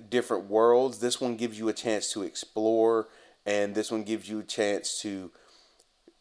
different 0.09 0.49
worlds. 0.49 0.99
This 0.99 1.19
one 1.19 1.35
gives 1.35 1.57
you 1.57 1.69
a 1.69 1.73
chance 1.73 2.11
to 2.13 2.23
explore, 2.23 3.07
and 3.45 3.75
this 3.75 3.91
one 3.91 4.03
gives 4.03 4.29
you 4.29 4.39
a 4.39 4.43
chance 4.43 5.01
to 5.01 5.31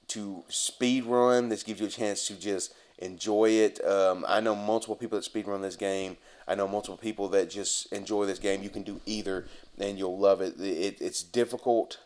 to 0.09 0.45
speed 0.49 1.05
run. 1.05 1.49
This 1.49 1.63
gives 1.63 1.81
you 1.81 1.87
a 1.87 1.91
chance 1.91 2.27
to 2.29 2.35
just 2.35 2.75
enjoy 2.99 3.51
it. 3.51 3.85
Um, 3.85 4.25
I 4.29 4.41
know 4.41 4.55
multiple 4.55 4.97
people 4.97 5.19
that 5.19 5.25
speed 5.25 5.47
run 5.47 5.63
this 5.63 5.77
game. 5.77 6.17
I 6.47 6.55
know 6.55 6.69
multiple 6.69 6.99
people 6.99 7.29
that 7.31 7.51
just 7.51 7.91
enjoy 7.93 8.27
this 8.27 8.39
game. 8.39 8.63
You 8.63 8.69
can 8.69 8.83
do 8.83 9.01
either, 9.07 9.47
and 9.79 9.99
you'll 9.99 10.19
love 10.19 10.41
it. 10.41 10.61
it 10.61 11.01
it's 11.01 11.23
difficult, 11.23 11.99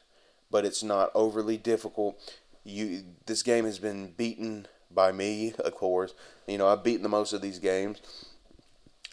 but 0.51 0.65
it's 0.65 0.83
not 0.83 1.11
overly 1.15 1.57
difficult 1.57 2.21
you 2.69 3.05
this 3.27 3.43
game 3.43 3.65
has 3.65 3.79
been 3.79 4.13
beaten 4.17 4.67
by 4.91 5.13
me, 5.13 5.55
of 5.59 5.75
course. 5.75 6.15
You 6.47 6.59
know, 6.59 6.69
I've 6.69 6.85
beaten 6.85 7.03
the 7.03 7.09
most 7.09 7.33
of 7.33 7.41
these 7.41 7.59
games, 7.59 8.01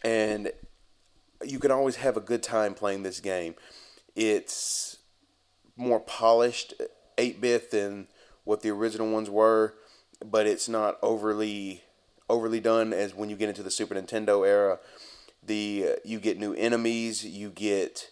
and 0.04 0.52
you 1.46 1.60
can 1.60 1.72
always 1.72 1.98
have 1.98 2.18
a 2.18 2.22
good 2.22 2.44
time 2.44 2.74
playing 2.74 3.04
this 3.04 3.20
game. 3.20 3.56
It's 4.16 4.98
more 5.76 6.00
polished 6.00 6.74
8 7.18 7.42
bit 7.42 7.72
than 7.72 8.08
what 8.44 8.62
the 8.62 8.70
original 8.70 9.12
ones 9.12 9.30
were, 9.30 9.76
but 10.24 10.48
it's 10.48 10.70
not 10.70 10.98
overly 11.02 11.84
overly 12.28 12.60
done 12.60 12.92
as 12.92 13.14
when 13.14 13.30
you 13.30 13.36
get 13.36 13.50
into 13.50 13.62
the 13.62 13.72
Super 13.72 13.96
Nintendo 13.96 14.48
era. 14.48 14.80
The 15.44 15.90
uh, 15.90 15.96
you 16.04 16.20
get 16.20 16.40
new 16.40 16.54
enemies, 16.54 17.24
you 17.24 17.50
get 17.50 18.10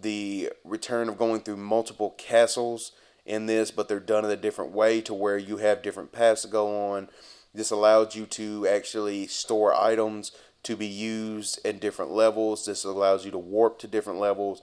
the 0.00 0.50
return 0.64 1.08
of 1.08 1.18
going 1.18 1.40
through 1.40 1.56
multiple 1.56 2.14
castles 2.18 2.92
in 3.24 3.46
this, 3.46 3.70
but 3.70 3.88
they're 3.88 4.00
done 4.00 4.24
in 4.24 4.30
a 4.30 4.36
different 4.36 4.72
way 4.72 5.00
to 5.02 5.14
where 5.14 5.38
you 5.38 5.58
have 5.58 5.82
different 5.82 6.12
paths 6.12 6.42
to 6.42 6.48
go 6.48 6.92
on. 6.92 7.08
This 7.54 7.70
allows 7.70 8.14
you 8.14 8.26
to 8.26 8.66
actually 8.66 9.26
store 9.26 9.74
items 9.74 10.32
to 10.68 10.76
be 10.76 10.86
used 10.86 11.58
in 11.64 11.78
different 11.78 12.10
levels. 12.10 12.66
This 12.66 12.84
allows 12.84 13.24
you 13.24 13.30
to 13.30 13.38
warp 13.38 13.78
to 13.78 13.86
different 13.86 14.18
levels. 14.20 14.60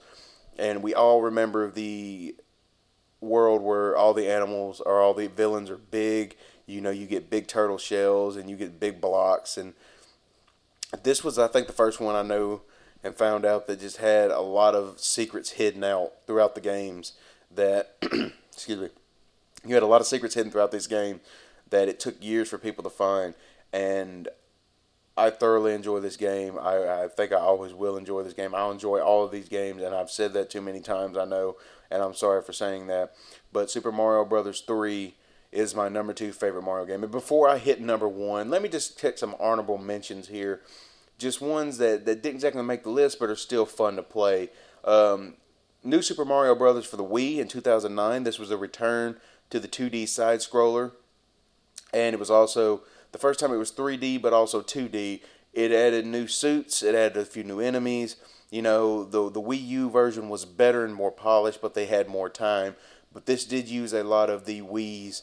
And 0.56 0.80
we 0.80 0.94
all 0.94 1.20
remember 1.20 1.68
the 1.68 2.36
world 3.20 3.60
where 3.60 3.96
all 3.96 4.14
the 4.14 4.30
animals 4.30 4.80
or 4.80 5.00
all 5.00 5.14
the 5.14 5.26
villains 5.26 5.68
are 5.68 5.76
big. 5.76 6.36
You 6.64 6.80
know, 6.80 6.90
you 6.90 7.06
get 7.06 7.28
big 7.28 7.48
turtle 7.48 7.76
shells 7.76 8.36
and 8.36 8.48
you 8.48 8.54
get 8.54 8.78
big 8.78 9.00
blocks. 9.00 9.56
And 9.56 9.74
this 11.02 11.24
was, 11.24 11.40
I 11.40 11.48
think, 11.48 11.66
the 11.66 11.72
first 11.72 11.98
one 11.98 12.14
I 12.14 12.22
know 12.22 12.62
and 13.02 13.12
found 13.12 13.44
out 13.44 13.66
that 13.66 13.80
just 13.80 13.96
had 13.96 14.30
a 14.30 14.40
lot 14.40 14.76
of 14.76 15.00
secrets 15.00 15.50
hidden 15.50 15.82
out 15.82 16.12
throughout 16.24 16.54
the 16.54 16.60
games. 16.60 17.14
That, 17.52 17.96
excuse 18.52 18.78
me, 18.78 18.90
you 19.64 19.74
had 19.74 19.82
a 19.82 19.88
lot 19.88 20.00
of 20.00 20.06
secrets 20.06 20.36
hidden 20.36 20.52
throughout 20.52 20.70
this 20.70 20.86
game 20.86 21.20
that 21.70 21.88
it 21.88 21.98
took 21.98 22.22
years 22.22 22.48
for 22.48 22.58
people 22.58 22.84
to 22.84 22.90
find. 22.90 23.34
And 23.72 24.28
I 25.16 25.30
thoroughly 25.30 25.72
enjoy 25.72 26.00
this 26.00 26.16
game. 26.16 26.58
I, 26.58 27.04
I 27.04 27.08
think 27.08 27.32
I 27.32 27.36
always 27.36 27.72
will 27.72 27.96
enjoy 27.96 28.22
this 28.22 28.34
game. 28.34 28.54
I'll 28.54 28.70
enjoy 28.70 29.00
all 29.00 29.24
of 29.24 29.30
these 29.30 29.48
games, 29.48 29.82
and 29.82 29.94
I've 29.94 30.10
said 30.10 30.34
that 30.34 30.50
too 30.50 30.60
many 30.60 30.80
times, 30.80 31.16
I 31.16 31.24
know, 31.24 31.56
and 31.90 32.02
I'm 32.02 32.14
sorry 32.14 32.42
for 32.42 32.52
saying 32.52 32.88
that. 32.88 33.14
But 33.52 33.70
Super 33.70 33.90
Mario 33.90 34.24
Brothers 34.26 34.60
3 34.60 35.14
is 35.52 35.74
my 35.74 35.88
number 35.88 36.12
two 36.12 36.32
favorite 36.32 36.62
Mario 36.62 36.84
game. 36.84 37.02
And 37.02 37.10
before 37.10 37.48
I 37.48 37.56
hit 37.56 37.80
number 37.80 38.08
one, 38.08 38.50
let 38.50 38.60
me 38.60 38.68
just 38.68 38.98
take 38.98 39.16
some 39.16 39.34
honorable 39.40 39.78
mentions 39.78 40.28
here. 40.28 40.60
Just 41.18 41.40
ones 41.40 41.78
that, 41.78 42.04
that 42.04 42.22
didn't 42.22 42.36
exactly 42.36 42.62
make 42.62 42.82
the 42.82 42.90
list, 42.90 43.18
but 43.18 43.30
are 43.30 43.36
still 43.36 43.64
fun 43.64 43.96
to 43.96 44.02
play. 44.02 44.50
Um, 44.84 45.34
New 45.82 46.02
Super 46.02 46.26
Mario 46.26 46.54
Brothers 46.54 46.84
for 46.84 46.98
the 46.98 47.04
Wii 47.04 47.38
in 47.38 47.48
2009. 47.48 48.24
This 48.24 48.38
was 48.38 48.50
a 48.50 48.56
return 48.58 49.16
to 49.48 49.58
the 49.58 49.68
2D 49.68 50.08
side 50.08 50.40
scroller, 50.40 50.92
and 51.94 52.12
it 52.12 52.18
was 52.18 52.30
also 52.30 52.82
the 53.16 53.20
first 53.20 53.40
time 53.40 53.50
it 53.50 53.56
was 53.56 53.72
3D, 53.72 54.20
but 54.20 54.34
also 54.34 54.60
2D. 54.60 55.22
It 55.54 55.72
added 55.72 56.04
new 56.04 56.26
suits. 56.26 56.82
It 56.82 56.94
added 56.94 57.16
a 57.16 57.24
few 57.24 57.44
new 57.44 57.60
enemies. 57.60 58.16
You 58.50 58.60
know, 58.60 59.04
the 59.04 59.30
the 59.30 59.40
Wii 59.40 59.66
U 59.68 59.88
version 59.88 60.28
was 60.28 60.44
better 60.44 60.84
and 60.84 60.94
more 60.94 61.10
polished, 61.10 61.62
but 61.62 61.72
they 61.72 61.86
had 61.86 62.10
more 62.10 62.28
time. 62.28 62.76
But 63.14 63.24
this 63.24 63.46
did 63.46 63.68
use 63.68 63.94
a 63.94 64.04
lot 64.04 64.28
of 64.28 64.44
the 64.44 64.60
Wii's 64.60 65.22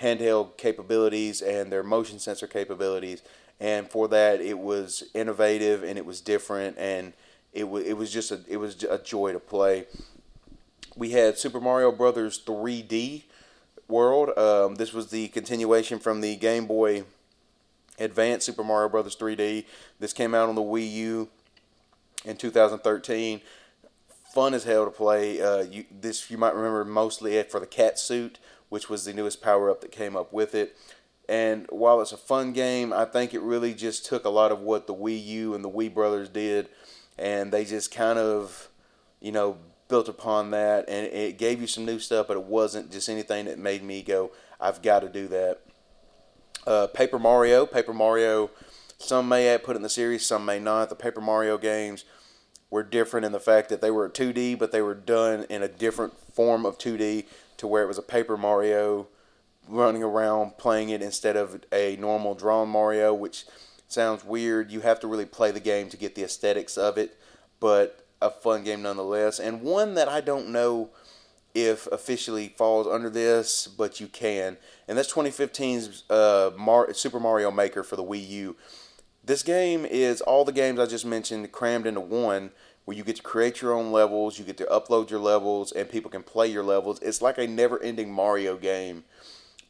handheld 0.00 0.56
capabilities 0.56 1.42
and 1.42 1.72
their 1.72 1.82
motion 1.82 2.20
sensor 2.20 2.46
capabilities. 2.46 3.22
And 3.58 3.90
for 3.90 4.06
that, 4.06 4.40
it 4.40 4.60
was 4.60 5.02
innovative 5.12 5.82
and 5.82 5.98
it 5.98 6.06
was 6.06 6.20
different, 6.20 6.78
and 6.78 7.12
it 7.52 7.68
was 7.68 7.84
it 7.84 7.96
was 7.96 8.12
just 8.12 8.30
a 8.30 8.38
it 8.48 8.58
was 8.58 8.84
a 8.84 8.98
joy 8.98 9.32
to 9.32 9.40
play. 9.40 9.86
We 10.96 11.10
had 11.10 11.38
Super 11.38 11.60
Mario 11.60 11.90
Brothers 11.90 12.40
3D 12.46 13.24
World. 13.88 14.38
Um, 14.38 14.76
this 14.76 14.92
was 14.92 15.10
the 15.10 15.26
continuation 15.28 15.98
from 15.98 16.20
the 16.20 16.36
Game 16.36 16.66
Boy 16.66 17.02
Advanced 17.98 18.46
Super 18.46 18.64
Mario 18.64 18.88
Brothers 18.88 19.16
3D. 19.16 19.64
This 20.00 20.12
came 20.12 20.34
out 20.34 20.48
on 20.48 20.54
the 20.54 20.62
Wii 20.62 20.90
U 20.92 21.28
in 22.24 22.36
2013. 22.36 23.40
Fun 24.34 24.54
as 24.54 24.64
hell 24.64 24.84
to 24.84 24.90
play. 24.90 25.40
Uh, 25.40 25.62
you, 25.62 25.84
this 25.90 26.30
you 26.30 26.38
might 26.38 26.54
remember 26.54 26.84
mostly 26.84 27.42
for 27.44 27.60
the 27.60 27.66
cat 27.66 27.98
suit, 27.98 28.38
which 28.70 28.88
was 28.88 29.04
the 29.04 29.12
newest 29.12 29.42
power 29.42 29.70
up 29.70 29.80
that 29.82 29.92
came 29.92 30.16
up 30.16 30.32
with 30.32 30.54
it. 30.54 30.76
And 31.28 31.66
while 31.70 32.00
it's 32.00 32.12
a 32.12 32.16
fun 32.16 32.52
game, 32.52 32.92
I 32.92 33.04
think 33.04 33.32
it 33.32 33.42
really 33.42 33.74
just 33.74 34.06
took 34.06 34.24
a 34.24 34.30
lot 34.30 34.52
of 34.52 34.60
what 34.60 34.86
the 34.86 34.94
Wii 34.94 35.24
U 35.26 35.54
and 35.54 35.64
the 35.64 35.70
Wii 35.70 35.92
Brothers 35.92 36.28
did, 36.28 36.68
and 37.18 37.52
they 37.52 37.64
just 37.64 37.94
kind 37.94 38.18
of, 38.18 38.68
you 39.20 39.32
know, 39.32 39.58
built 39.88 40.08
upon 40.08 40.50
that. 40.50 40.88
And 40.88 41.06
it 41.06 41.38
gave 41.38 41.60
you 41.60 41.66
some 41.66 41.84
new 41.84 41.98
stuff, 41.98 42.26
but 42.26 42.36
it 42.36 42.44
wasn't 42.44 42.90
just 42.90 43.08
anything 43.08 43.44
that 43.46 43.58
made 43.58 43.82
me 43.82 44.02
go, 44.02 44.32
"I've 44.60 44.82
got 44.82 45.00
to 45.00 45.08
do 45.08 45.28
that." 45.28 45.60
Uh, 46.66 46.86
Paper 46.86 47.18
Mario. 47.18 47.66
Paper 47.66 47.92
Mario, 47.92 48.50
some 48.98 49.28
may 49.28 49.58
put 49.58 49.76
in 49.76 49.82
the 49.82 49.88
series, 49.88 50.24
some 50.26 50.44
may 50.44 50.58
not. 50.58 50.88
The 50.88 50.94
Paper 50.94 51.20
Mario 51.20 51.58
games 51.58 52.04
were 52.70 52.82
different 52.82 53.26
in 53.26 53.32
the 53.32 53.40
fact 53.40 53.68
that 53.68 53.80
they 53.80 53.90
were 53.90 54.08
2D, 54.08 54.58
but 54.58 54.72
they 54.72 54.82
were 54.82 54.94
done 54.94 55.44
in 55.50 55.62
a 55.62 55.68
different 55.68 56.18
form 56.34 56.64
of 56.64 56.78
2D 56.78 57.26
to 57.58 57.66
where 57.66 57.82
it 57.82 57.88
was 57.88 57.98
a 57.98 58.02
Paper 58.02 58.36
Mario 58.36 59.08
running 59.68 60.02
around 60.02 60.56
playing 60.58 60.88
it 60.88 61.02
instead 61.02 61.36
of 61.36 61.62
a 61.72 61.96
normal 61.96 62.34
drawn 62.34 62.68
Mario, 62.68 63.12
which 63.12 63.44
sounds 63.88 64.24
weird. 64.24 64.70
You 64.70 64.80
have 64.80 65.00
to 65.00 65.06
really 65.06 65.26
play 65.26 65.50
the 65.50 65.60
game 65.60 65.88
to 65.90 65.96
get 65.96 66.14
the 66.14 66.24
aesthetics 66.24 66.76
of 66.76 66.96
it, 66.96 67.18
but 67.60 68.06
a 68.20 68.30
fun 68.30 68.64
game 68.64 68.82
nonetheless. 68.82 69.38
And 69.38 69.62
one 69.62 69.94
that 69.94 70.08
I 70.08 70.20
don't 70.20 70.48
know 70.48 70.90
if 71.54 71.86
officially 71.88 72.48
falls 72.48 72.86
under 72.86 73.10
this, 73.10 73.66
but 73.66 74.00
you 74.00 74.06
can. 74.06 74.56
And 74.88 74.96
that's 74.96 75.12
2015's 75.12 76.04
uh, 76.10 76.50
Mar- 76.56 76.94
Super 76.94 77.20
Mario 77.20 77.50
Maker 77.50 77.82
for 77.82 77.96
the 77.96 78.04
Wii 78.04 78.28
U. 78.28 78.56
This 79.24 79.42
game 79.42 79.84
is 79.84 80.20
all 80.20 80.44
the 80.44 80.52
games 80.52 80.80
I 80.80 80.86
just 80.86 81.06
mentioned 81.06 81.52
crammed 81.52 81.86
into 81.86 82.00
one, 82.00 82.50
where 82.84 82.96
you 82.96 83.04
get 83.04 83.16
to 83.16 83.22
create 83.22 83.62
your 83.62 83.72
own 83.72 83.92
levels, 83.92 84.38
you 84.38 84.44
get 84.44 84.56
to 84.56 84.64
upload 84.64 85.10
your 85.10 85.20
levels, 85.20 85.70
and 85.70 85.88
people 85.88 86.10
can 86.10 86.22
play 86.22 86.48
your 86.48 86.64
levels. 86.64 86.98
It's 87.00 87.22
like 87.22 87.38
a 87.38 87.46
never 87.46 87.80
ending 87.80 88.12
Mario 88.12 88.56
game. 88.56 89.04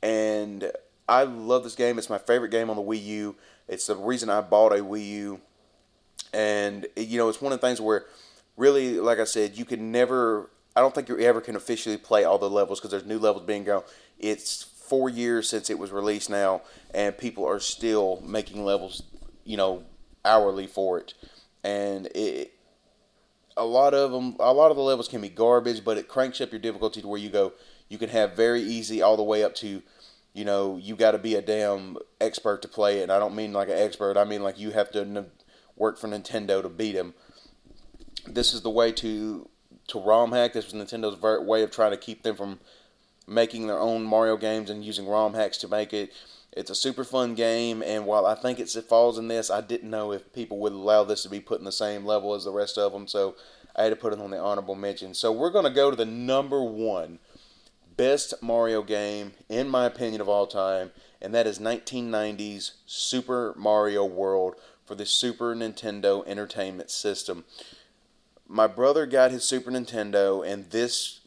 And 0.02 0.72
I 1.08 1.24
love 1.24 1.64
this 1.64 1.74
game. 1.74 1.98
It's 1.98 2.08
my 2.08 2.18
favorite 2.18 2.50
game 2.50 2.70
on 2.70 2.76
the 2.76 2.82
Wii 2.82 3.04
U. 3.04 3.36
It's 3.68 3.86
the 3.86 3.96
reason 3.96 4.30
I 4.30 4.40
bought 4.40 4.72
a 4.72 4.76
Wii 4.76 5.06
U. 5.08 5.40
And, 6.32 6.86
you 6.96 7.18
know, 7.18 7.28
it's 7.28 7.42
one 7.42 7.52
of 7.52 7.60
the 7.60 7.66
things 7.66 7.80
where, 7.80 8.06
really, 8.56 8.98
like 8.98 9.18
I 9.18 9.24
said, 9.24 9.58
you 9.58 9.66
can 9.66 9.92
never 9.92 10.48
I 10.74 10.80
don't 10.80 10.94
think 10.94 11.08
you 11.08 11.18
ever 11.18 11.40
can 11.40 11.56
officially 11.56 11.96
play 11.96 12.24
all 12.24 12.38
the 12.38 12.48
levels 12.48 12.80
because 12.80 12.90
there's 12.90 13.04
new 13.04 13.18
levels 13.18 13.44
being 13.44 13.64
go. 13.64 13.84
It's 14.18 14.62
four 14.62 15.08
years 15.08 15.48
since 15.48 15.70
it 15.70 15.78
was 15.78 15.90
released 15.90 16.30
now, 16.30 16.62
and 16.94 17.16
people 17.16 17.46
are 17.46 17.60
still 17.60 18.22
making 18.24 18.64
levels, 18.64 19.02
you 19.44 19.56
know, 19.56 19.84
hourly 20.24 20.66
for 20.66 20.98
it, 20.98 21.14
and 21.64 22.06
it. 22.14 22.52
A 23.54 23.66
lot 23.66 23.92
of 23.92 24.12
them, 24.12 24.36
a 24.40 24.50
lot 24.50 24.70
of 24.70 24.78
the 24.78 24.82
levels 24.82 25.08
can 25.08 25.20
be 25.20 25.28
garbage, 25.28 25.84
but 25.84 25.98
it 25.98 26.08
cranks 26.08 26.40
up 26.40 26.52
your 26.52 26.58
difficulty 26.58 27.02
to 27.02 27.06
where 27.06 27.20
you 27.20 27.28
go. 27.28 27.52
You 27.90 27.98
can 27.98 28.08
have 28.08 28.34
very 28.34 28.62
easy 28.62 29.02
all 29.02 29.18
the 29.18 29.22
way 29.22 29.44
up 29.44 29.54
to, 29.56 29.82
you 30.32 30.44
know, 30.46 30.78
you 30.78 30.96
got 30.96 31.10
to 31.10 31.18
be 31.18 31.34
a 31.34 31.42
damn 31.42 31.98
expert 32.18 32.62
to 32.62 32.68
play 32.68 33.00
it. 33.00 33.02
And 33.02 33.12
I 33.12 33.18
don't 33.18 33.36
mean 33.36 33.52
like 33.52 33.68
an 33.68 33.76
expert. 33.76 34.16
I 34.16 34.24
mean 34.24 34.42
like 34.42 34.58
you 34.58 34.70
have 34.70 34.90
to 34.92 35.26
work 35.76 35.98
for 35.98 36.08
Nintendo 36.08 36.62
to 36.62 36.70
beat 36.70 36.92
them. 36.92 37.12
This 38.26 38.54
is 38.54 38.62
the 38.62 38.70
way 38.70 38.90
to 38.92 39.50
to 39.88 40.00
ROM 40.00 40.32
hack. 40.32 40.52
This 40.52 40.72
was 40.72 40.74
Nintendo's 40.74 41.20
way 41.46 41.62
of 41.62 41.70
trying 41.70 41.90
to 41.92 41.96
keep 41.96 42.22
them 42.22 42.36
from 42.36 42.60
making 43.26 43.66
their 43.66 43.78
own 43.78 44.04
Mario 44.04 44.36
games 44.36 44.70
and 44.70 44.84
using 44.84 45.06
ROM 45.06 45.34
hacks 45.34 45.58
to 45.58 45.68
make 45.68 45.92
it. 45.92 46.12
It's 46.54 46.70
a 46.70 46.74
super 46.74 47.02
fun 47.02 47.34
game, 47.34 47.82
and 47.82 48.04
while 48.04 48.26
I 48.26 48.34
think 48.34 48.60
it 48.60 48.68
falls 48.86 49.16
in 49.16 49.28
this, 49.28 49.50
I 49.50 49.62
didn't 49.62 49.88
know 49.88 50.12
if 50.12 50.34
people 50.34 50.58
would 50.58 50.72
allow 50.72 51.02
this 51.02 51.22
to 51.22 51.30
be 51.30 51.40
put 51.40 51.60
in 51.60 51.64
the 51.64 51.72
same 51.72 52.04
level 52.04 52.34
as 52.34 52.44
the 52.44 52.52
rest 52.52 52.76
of 52.76 52.92
them, 52.92 53.08
so 53.08 53.36
I 53.74 53.84
had 53.84 53.90
to 53.90 53.96
put 53.96 54.12
it 54.12 54.18
on 54.18 54.30
the 54.30 54.38
honorable 54.38 54.74
mention. 54.74 55.14
So 55.14 55.32
we're 55.32 55.50
going 55.50 55.64
to 55.64 55.70
go 55.70 55.90
to 55.90 55.96
the 55.96 56.04
number 56.04 56.62
one 56.62 57.20
best 57.96 58.34
Mario 58.42 58.82
game, 58.82 59.32
in 59.48 59.68
my 59.68 59.86
opinion, 59.86 60.20
of 60.20 60.28
all 60.28 60.46
time, 60.46 60.90
and 61.22 61.34
that 61.34 61.46
is 61.46 61.58
1990's 61.58 62.72
Super 62.84 63.54
Mario 63.56 64.04
World 64.04 64.56
for 64.84 64.94
the 64.94 65.06
Super 65.06 65.54
Nintendo 65.54 66.26
Entertainment 66.26 66.90
System 66.90 67.44
my 68.52 68.66
brother 68.66 69.06
got 69.06 69.30
his 69.30 69.44
Super 69.44 69.70
Nintendo, 69.70 70.46
and 70.46 70.68
this 70.70 71.20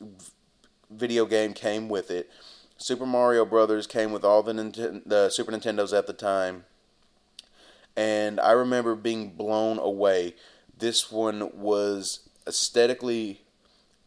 video 0.92 1.26
game 1.26 1.54
came 1.54 1.90
with 1.90 2.12
it. 2.12 2.30
Super 2.78 3.08
Mario 3.08 3.46
Brothers 3.46 3.88
came 3.88 4.12
with 4.12 4.24
all 4.24 4.44
the, 4.44 4.54
the 5.06 5.30
Super 5.30 5.52
Nintendos 5.52 5.98
at 5.98 6.06
the 6.06 6.14
time, 6.14 6.66
and 7.98 8.40
I 8.40 8.52
remember 8.52 8.94
being 8.94 9.32
blown 9.32 9.80
away. 9.80 10.36
This 10.78 11.12
one 11.12 11.50
was 11.58 12.30
aesthetically 12.46 13.42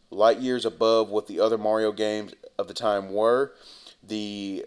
light 0.09 0.39
years 0.39 0.63
above 0.63 1.09
what 1.09 1.27
the 1.27 1.41
other 1.41 1.57
Mario 1.57 1.91
games 1.91 2.33
of 2.57 2.69
the 2.69 2.73
time 2.73 3.11
were. 3.11 3.53
The 4.01 4.65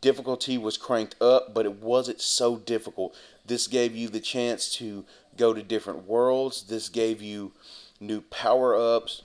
difficulty 0.00 0.58
was 0.58 0.76
cranked 0.76 1.16
up, 1.20 1.54
but 1.54 1.66
it 1.66 1.82
wasn't 1.82 2.20
so 2.20 2.56
difficult. 2.56 3.16
This 3.46 3.66
gave 3.66 3.94
you 3.94 4.08
the 4.08 4.20
chance 4.20 4.72
to 4.76 5.04
go 5.36 5.52
to 5.52 5.62
different 5.62 6.06
worlds. 6.06 6.64
This 6.64 6.88
gave 6.88 7.20
you 7.20 7.52
new 8.00 8.20
power 8.22 8.76
ups. 8.76 9.22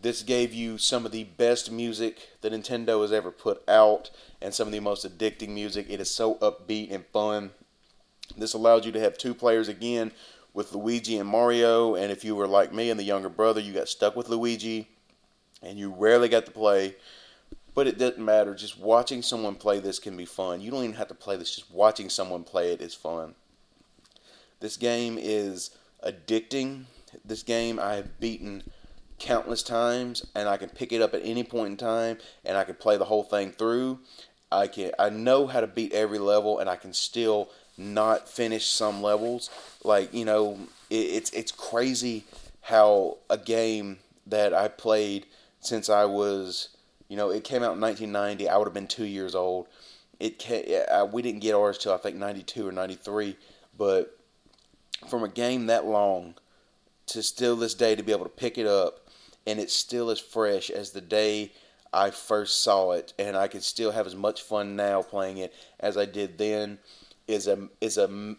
This 0.00 0.22
gave 0.22 0.52
you 0.52 0.78
some 0.78 1.06
of 1.06 1.12
the 1.12 1.24
best 1.24 1.70
music 1.70 2.28
that 2.40 2.52
Nintendo 2.52 3.00
has 3.02 3.12
ever 3.12 3.30
put 3.30 3.66
out 3.68 4.10
and 4.40 4.54
some 4.54 4.68
of 4.68 4.72
the 4.72 4.80
most 4.80 5.06
addicting 5.06 5.48
music. 5.48 5.86
It 5.88 6.00
is 6.00 6.10
so 6.10 6.36
upbeat 6.36 6.92
and 6.92 7.04
fun. 7.06 7.50
This 8.36 8.54
allowed 8.54 8.84
you 8.84 8.92
to 8.92 9.00
have 9.00 9.16
two 9.18 9.34
players 9.34 9.68
again 9.68 10.12
with 10.52 10.74
Luigi 10.74 11.16
and 11.18 11.28
Mario. 11.28 11.94
And 11.94 12.12
if 12.12 12.24
you 12.24 12.36
were 12.36 12.46
like 12.46 12.72
me 12.72 12.90
and 12.90 13.00
the 13.00 13.04
younger 13.04 13.28
brother, 13.28 13.60
you 13.60 13.72
got 13.72 13.88
stuck 13.88 14.16
with 14.16 14.28
Luigi 14.28 14.88
and 15.62 15.78
you 15.78 15.90
rarely 15.90 16.28
got 16.28 16.46
to 16.46 16.52
play. 16.52 16.96
But 17.76 17.86
it 17.86 17.98
doesn't 17.98 18.24
matter. 18.24 18.54
Just 18.54 18.80
watching 18.80 19.22
someone 19.22 19.54
play 19.54 19.78
this 19.78 20.00
can 20.00 20.16
be 20.16 20.24
fun. 20.24 20.60
You 20.62 20.72
don't 20.72 20.82
even 20.82 20.96
have 20.96 21.08
to 21.08 21.14
play 21.14 21.36
this, 21.36 21.54
just 21.54 21.70
watching 21.70 22.08
someone 22.08 22.42
play 22.42 22.72
it 22.72 22.80
is 22.80 22.94
fun. 22.94 23.36
This 24.58 24.76
game 24.76 25.18
is 25.20 25.70
addicting. 26.02 26.86
This 27.24 27.42
game 27.42 27.78
I 27.78 27.94
have 27.94 28.18
beaten 28.18 28.64
countless 29.18 29.62
times 29.62 30.26
and 30.34 30.48
I 30.48 30.56
can 30.56 30.70
pick 30.70 30.92
it 30.92 31.02
up 31.02 31.14
at 31.14 31.20
any 31.22 31.44
point 31.44 31.70
in 31.70 31.76
time 31.76 32.18
and 32.44 32.56
I 32.56 32.64
can 32.64 32.74
play 32.74 32.96
the 32.96 33.04
whole 33.04 33.22
thing 33.22 33.52
through. 33.52 34.00
I 34.50 34.68
can 34.68 34.92
I 34.98 35.10
know 35.10 35.46
how 35.46 35.60
to 35.60 35.66
beat 35.66 35.92
every 35.92 36.18
level 36.18 36.58
and 36.58 36.70
I 36.70 36.76
can 36.76 36.94
still 36.94 37.50
not 37.76 38.26
finish 38.26 38.66
some 38.66 39.02
levels. 39.02 39.50
Like, 39.84 40.14
you 40.14 40.24
know, 40.24 40.58
it, 40.88 40.94
it's 40.96 41.30
it's 41.30 41.52
crazy 41.52 42.24
how 42.62 43.18
a 43.28 43.36
game 43.36 43.98
that 44.26 44.54
I 44.54 44.68
played 44.68 45.26
since 45.60 45.88
I 45.90 46.04
was, 46.06 46.70
you 47.08 47.16
know, 47.16 47.30
it 47.30 47.44
came 47.44 47.62
out 47.62 47.74
in 47.74 47.80
1990. 47.80 48.48
I 48.48 48.56
would 48.56 48.66
have 48.66 48.74
been 48.74 48.86
two 48.86 49.04
years 49.04 49.34
old. 49.34 49.68
It 50.18 50.38
can, 50.38 50.62
we 51.12 51.22
didn't 51.22 51.40
get 51.40 51.54
ours 51.54 51.78
till 51.78 51.92
I 51.92 51.98
think 51.98 52.16
92 52.16 52.68
or 52.68 52.72
93, 52.72 53.36
but 53.76 54.18
from 55.08 55.22
a 55.22 55.28
game 55.28 55.66
that 55.66 55.84
long 55.84 56.34
to 57.06 57.22
still 57.22 57.54
this 57.54 57.74
day 57.74 57.94
to 57.94 58.02
be 58.02 58.12
able 58.12 58.24
to 58.24 58.30
pick 58.30 58.58
it 58.58 58.66
up 58.66 59.06
and 59.46 59.60
it's 59.60 59.74
still 59.74 60.10
as 60.10 60.18
fresh 60.18 60.70
as 60.70 60.90
the 60.90 61.00
day 61.00 61.52
I 61.92 62.10
first 62.10 62.62
saw 62.62 62.92
it, 62.92 63.14
and 63.18 63.36
I 63.36 63.48
can 63.48 63.60
still 63.60 63.92
have 63.92 64.06
as 64.06 64.14
much 64.14 64.42
fun 64.42 64.76
now 64.76 65.02
playing 65.02 65.38
it 65.38 65.54
as 65.80 65.96
I 65.96 66.04
did 66.04 66.36
then. 66.36 66.78
Is 67.28 67.46
a 67.46 67.68
is 67.80 67.96
a 67.96 68.36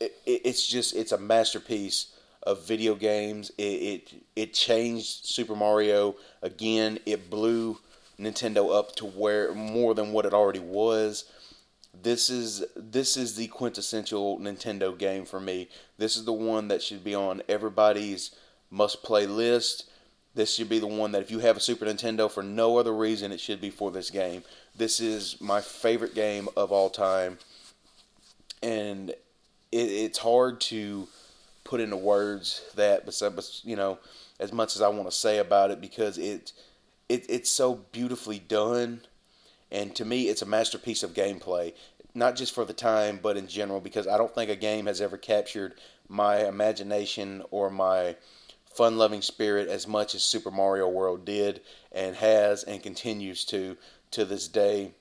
it, 0.00 0.12
it's 0.24 0.66
just 0.66 0.94
it's 0.94 1.12
a 1.12 1.18
masterpiece 1.18 2.14
of 2.42 2.66
video 2.66 2.94
games. 2.94 3.50
It, 3.58 3.62
it 3.62 4.24
it 4.36 4.54
changed 4.54 5.26
Super 5.26 5.54
Mario 5.54 6.16
again. 6.42 6.98
It 7.06 7.30
blew 7.30 7.78
Nintendo 8.18 8.76
up 8.76 8.94
to 8.96 9.06
where 9.06 9.54
more 9.54 9.94
than 9.94 10.12
what 10.12 10.26
it 10.26 10.34
already 10.34 10.60
was. 10.60 11.24
This 12.00 12.30
is 12.30 12.64
this 12.76 13.16
is 13.16 13.36
the 13.36 13.48
quintessential 13.48 14.38
Nintendo 14.38 14.96
game 14.96 15.24
for 15.24 15.40
me. 15.40 15.68
This 15.98 16.16
is 16.16 16.24
the 16.24 16.32
one 16.32 16.68
that 16.68 16.82
should 16.82 17.04
be 17.04 17.14
on 17.14 17.42
everybody's 17.48 18.34
must 18.70 19.02
play 19.02 19.26
list. 19.26 19.88
This 20.34 20.54
should 20.54 20.70
be 20.70 20.78
the 20.78 20.86
one 20.86 21.12
that 21.12 21.20
if 21.20 21.30
you 21.30 21.40
have 21.40 21.58
a 21.58 21.60
Super 21.60 21.84
Nintendo 21.84 22.30
for 22.30 22.42
no 22.42 22.78
other 22.78 22.94
reason, 22.94 23.32
it 23.32 23.40
should 23.40 23.60
be 23.60 23.68
for 23.68 23.90
this 23.90 24.08
game. 24.08 24.42
This 24.74 24.98
is 24.98 25.38
my 25.40 25.60
favorite 25.60 26.14
game 26.14 26.48
of 26.56 26.72
all 26.72 26.88
time, 26.88 27.38
and 28.62 29.10
it, 29.10 29.16
it's 29.70 30.18
hard 30.18 30.62
to 30.62 31.06
put 31.72 31.80
into 31.80 31.96
words 31.96 32.60
that, 32.74 33.08
you 33.64 33.76
know, 33.76 33.98
as 34.38 34.52
much 34.52 34.76
as 34.76 34.82
I 34.82 34.88
want 34.88 35.10
to 35.10 35.16
say 35.16 35.38
about 35.38 35.70
it 35.70 35.80
because 35.80 36.18
it, 36.18 36.52
it 37.08 37.24
it's 37.30 37.50
so 37.50 37.76
beautifully 37.92 38.38
done, 38.38 39.00
and 39.70 39.96
to 39.96 40.04
me, 40.04 40.28
it's 40.28 40.42
a 40.42 40.46
masterpiece 40.46 41.02
of 41.02 41.14
gameplay. 41.14 41.72
Not 42.14 42.36
just 42.36 42.54
for 42.54 42.66
the 42.66 42.74
time, 42.74 43.20
but 43.22 43.38
in 43.38 43.46
general, 43.48 43.80
because 43.80 44.06
I 44.06 44.18
don't 44.18 44.34
think 44.34 44.50
a 44.50 44.54
game 44.54 44.84
has 44.84 45.00
ever 45.00 45.16
captured 45.16 45.76
my 46.08 46.46
imagination 46.46 47.42
or 47.50 47.70
my 47.70 48.16
fun 48.66 48.98
loving 48.98 49.22
spirit 49.22 49.70
as 49.70 49.88
much 49.88 50.14
as 50.14 50.22
Super 50.22 50.50
Mario 50.50 50.90
World 50.90 51.24
did 51.24 51.62
and 51.90 52.14
has 52.16 52.64
and 52.64 52.82
continues 52.82 53.46
to 53.46 53.78
to 54.10 54.26
this 54.26 54.46
day. 54.46 54.92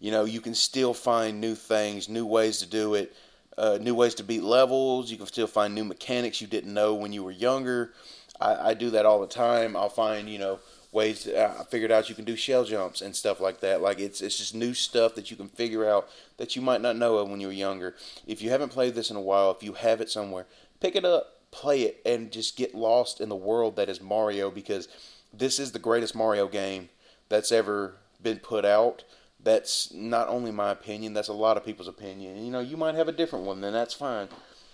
You 0.00 0.10
know, 0.10 0.24
you 0.24 0.40
can 0.40 0.54
still 0.54 0.94
find 0.94 1.38
new 1.38 1.54
things, 1.54 2.08
new 2.08 2.24
ways 2.24 2.60
to 2.60 2.66
do 2.66 2.94
it, 2.94 3.14
uh, 3.58 3.78
new 3.80 3.94
ways 3.94 4.14
to 4.14 4.22
beat 4.22 4.42
levels. 4.42 5.10
You 5.10 5.16
can 5.16 5.26
still 5.26 5.46
find 5.46 5.74
new 5.74 5.84
mechanics 5.84 6.40
you 6.40 6.46
didn't 6.46 6.72
know 6.72 6.94
when 6.94 7.12
you 7.12 7.24
were 7.24 7.32
younger. 7.32 7.92
I, 8.40 8.70
I 8.70 8.74
do 8.74 8.90
that 8.90 9.04
all 9.04 9.20
the 9.20 9.26
time. 9.26 9.76
I'll 9.76 9.88
find, 9.88 10.28
you 10.28 10.38
know, 10.38 10.60
ways 10.92 11.24
to, 11.24 11.60
I 11.60 11.64
figured 11.64 11.90
out 11.90 12.08
you 12.08 12.14
can 12.14 12.24
do 12.24 12.36
shell 12.36 12.64
jumps 12.64 13.02
and 13.02 13.14
stuff 13.14 13.40
like 13.40 13.60
that. 13.60 13.82
Like 13.82 13.98
it's 13.98 14.20
it's 14.20 14.38
just 14.38 14.54
new 14.54 14.74
stuff 14.74 15.14
that 15.16 15.30
you 15.30 15.36
can 15.36 15.48
figure 15.48 15.88
out 15.88 16.08
that 16.36 16.56
you 16.56 16.62
might 16.62 16.80
not 16.80 16.96
know 16.96 17.16
of 17.16 17.28
when 17.28 17.40
you 17.40 17.48
were 17.48 17.52
younger. 17.52 17.96
If 18.26 18.40
you 18.40 18.50
haven't 18.50 18.70
played 18.70 18.94
this 18.94 19.10
in 19.10 19.16
a 19.16 19.20
while, 19.20 19.50
if 19.50 19.62
you 19.62 19.74
have 19.74 20.00
it 20.00 20.08
somewhere, 20.08 20.46
pick 20.80 20.94
it 20.94 21.04
up, 21.04 21.40
play 21.50 21.82
it 21.82 22.00
and 22.06 22.30
just 22.30 22.56
get 22.56 22.74
lost 22.74 23.20
in 23.20 23.28
the 23.28 23.36
world 23.36 23.76
that 23.76 23.88
is 23.88 24.00
Mario 24.00 24.50
because 24.50 24.88
this 25.32 25.58
is 25.58 25.72
the 25.72 25.78
greatest 25.78 26.14
Mario 26.14 26.46
game 26.46 26.88
that's 27.28 27.52
ever 27.52 27.96
been 28.22 28.38
put 28.38 28.64
out. 28.64 29.04
That's 29.40 29.92
not 29.92 30.28
only 30.28 30.50
my 30.50 30.70
opinion, 30.70 31.14
that's 31.14 31.28
a 31.28 31.32
lot 31.32 31.56
of 31.56 31.64
people's 31.64 31.88
opinion. 31.88 32.44
You 32.44 32.50
know, 32.50 32.60
you 32.60 32.76
might 32.76 32.96
have 32.96 33.08
a 33.08 33.12
different 33.12 33.44
one, 33.44 33.60
then 33.60 33.72
that's 33.72 33.94
fine. 33.94 34.28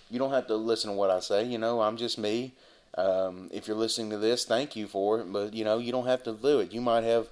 You 0.09 0.19
don't 0.19 0.31
have 0.31 0.47
to 0.47 0.55
listen 0.55 0.91
to 0.91 0.95
what 0.95 1.09
I 1.09 1.19
say. 1.19 1.43
You 1.43 1.57
know, 1.57 1.81
I'm 1.81 1.97
just 1.97 2.17
me. 2.17 2.53
Um, 2.97 3.49
if 3.51 3.67
you're 3.67 3.77
listening 3.77 4.09
to 4.11 4.17
this, 4.17 4.45
thank 4.45 4.75
you 4.75 4.87
for 4.87 5.19
it. 5.19 5.31
But, 5.31 5.53
you 5.53 5.63
know, 5.63 5.77
you 5.77 5.91
don't 5.91 6.07
have 6.07 6.23
to 6.23 6.33
do 6.33 6.59
it. 6.59 6.73
You 6.73 6.81
might 6.81 7.03
have 7.03 7.27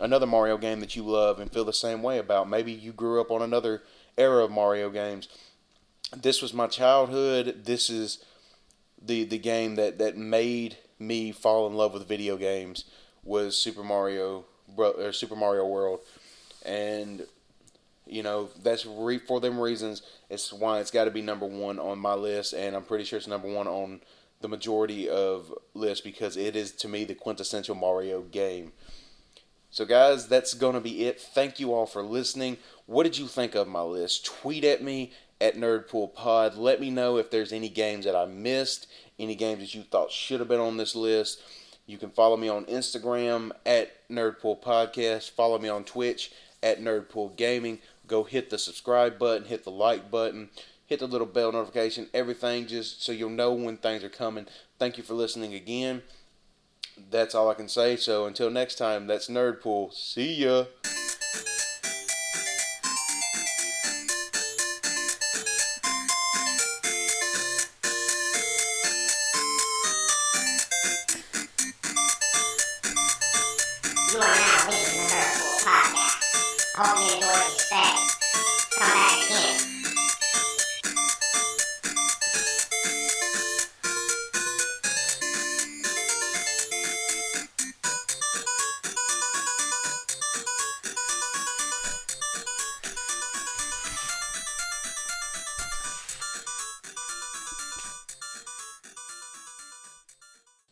another 0.00 0.26
Mario 0.26 0.58
game 0.58 0.80
that 0.80 0.94
you 0.94 1.02
love 1.02 1.40
and 1.40 1.50
feel 1.50 1.64
the 1.64 1.72
same 1.72 2.02
way 2.02 2.18
about. 2.18 2.48
Maybe 2.48 2.72
you 2.72 2.92
grew 2.92 3.20
up 3.20 3.30
on 3.30 3.42
another 3.42 3.82
era 4.18 4.44
of 4.44 4.50
Mario 4.50 4.90
games. 4.90 5.28
This 6.14 6.42
was 6.42 6.54
my 6.54 6.66
childhood. 6.66 7.64
This 7.64 7.90
is 7.90 8.24
the 9.00 9.24
the 9.24 9.38
game 9.38 9.74
that 9.76 9.98
that 9.98 10.16
made 10.16 10.78
me 10.98 11.32
fall 11.32 11.66
in 11.66 11.74
love 11.74 11.92
with 11.92 12.08
video 12.08 12.36
games 12.36 12.84
was 13.24 13.56
Super 13.56 13.82
Mario 13.82 14.44
or 14.76 15.12
Super 15.12 15.36
Mario 15.36 15.66
World, 15.66 16.00
and 16.66 17.26
you 18.06 18.22
know 18.22 18.50
that's 18.62 18.84
re- 18.84 19.18
for 19.18 19.40
them 19.40 19.58
reasons. 19.58 20.02
It's 20.28 20.52
why 20.52 20.80
it's 20.80 20.90
got 20.90 21.04
to 21.04 21.10
be 21.10 21.22
number 21.22 21.46
one 21.46 21.78
on 21.78 21.98
my 21.98 22.14
list, 22.14 22.52
and 22.52 22.76
I'm 22.76 22.84
pretty 22.84 23.04
sure 23.04 23.18
it's 23.18 23.26
number 23.26 23.48
one 23.48 23.66
on 23.66 24.00
the 24.40 24.48
majority 24.48 25.08
of 25.08 25.52
lists 25.74 26.04
because 26.04 26.36
it 26.36 26.56
is 26.56 26.72
to 26.72 26.88
me 26.88 27.04
the 27.04 27.14
quintessential 27.14 27.74
Mario 27.74 28.22
game. 28.22 28.72
So, 29.70 29.84
guys, 29.84 30.28
that's 30.28 30.54
going 30.54 30.74
to 30.74 30.80
be 30.80 31.04
it. 31.04 31.20
Thank 31.20 31.60
you 31.60 31.74
all 31.74 31.86
for 31.86 32.02
listening. 32.02 32.56
What 32.86 33.02
did 33.02 33.18
you 33.18 33.26
think 33.26 33.54
of 33.54 33.68
my 33.68 33.82
list? 33.82 34.24
Tweet 34.24 34.64
at 34.64 34.82
me 34.82 35.12
at 35.40 35.56
Nerdpool 35.56 36.14
Pod. 36.14 36.56
Let 36.56 36.80
me 36.80 36.90
know 36.90 37.16
if 37.18 37.30
there's 37.30 37.52
any 37.52 37.68
games 37.68 38.04
that 38.04 38.16
I 38.16 38.26
missed, 38.26 38.86
any 39.18 39.34
games 39.34 39.60
that 39.60 39.74
you 39.74 39.82
thought 39.82 40.10
should 40.10 40.40
have 40.40 40.48
been 40.48 40.60
on 40.60 40.76
this 40.76 40.94
list. 40.94 41.42
You 41.86 41.98
can 41.98 42.10
follow 42.10 42.36
me 42.36 42.48
on 42.48 42.64
Instagram 42.64 43.52
at 43.64 44.08
Nerdpool 44.08 44.62
Podcast. 44.62 45.30
Follow 45.30 45.58
me 45.58 45.68
on 45.68 45.84
Twitch 45.84 46.32
at 46.66 46.80
Nerdpool 46.80 47.36
Gaming. 47.36 47.78
Go 48.08 48.24
hit 48.24 48.50
the 48.50 48.58
subscribe 48.58 49.18
button, 49.18 49.46
hit 49.46 49.64
the 49.64 49.70
like 49.70 50.10
button, 50.10 50.50
hit 50.84 50.98
the 50.98 51.06
little 51.06 51.26
bell 51.26 51.52
notification, 51.52 52.08
everything 52.12 52.66
just 52.66 53.02
so 53.02 53.12
you'll 53.12 53.30
know 53.30 53.52
when 53.52 53.76
things 53.76 54.02
are 54.02 54.08
coming. 54.08 54.46
Thank 54.78 54.98
you 54.98 55.04
for 55.04 55.14
listening 55.14 55.54
again. 55.54 56.02
That's 57.10 57.34
all 57.34 57.50
I 57.50 57.54
can 57.54 57.68
say. 57.68 57.96
So 57.96 58.26
until 58.26 58.50
next 58.50 58.76
time, 58.76 59.06
that's 59.06 59.28
Nerdpool. 59.28 59.94
See 59.94 60.44
ya. 60.44 60.64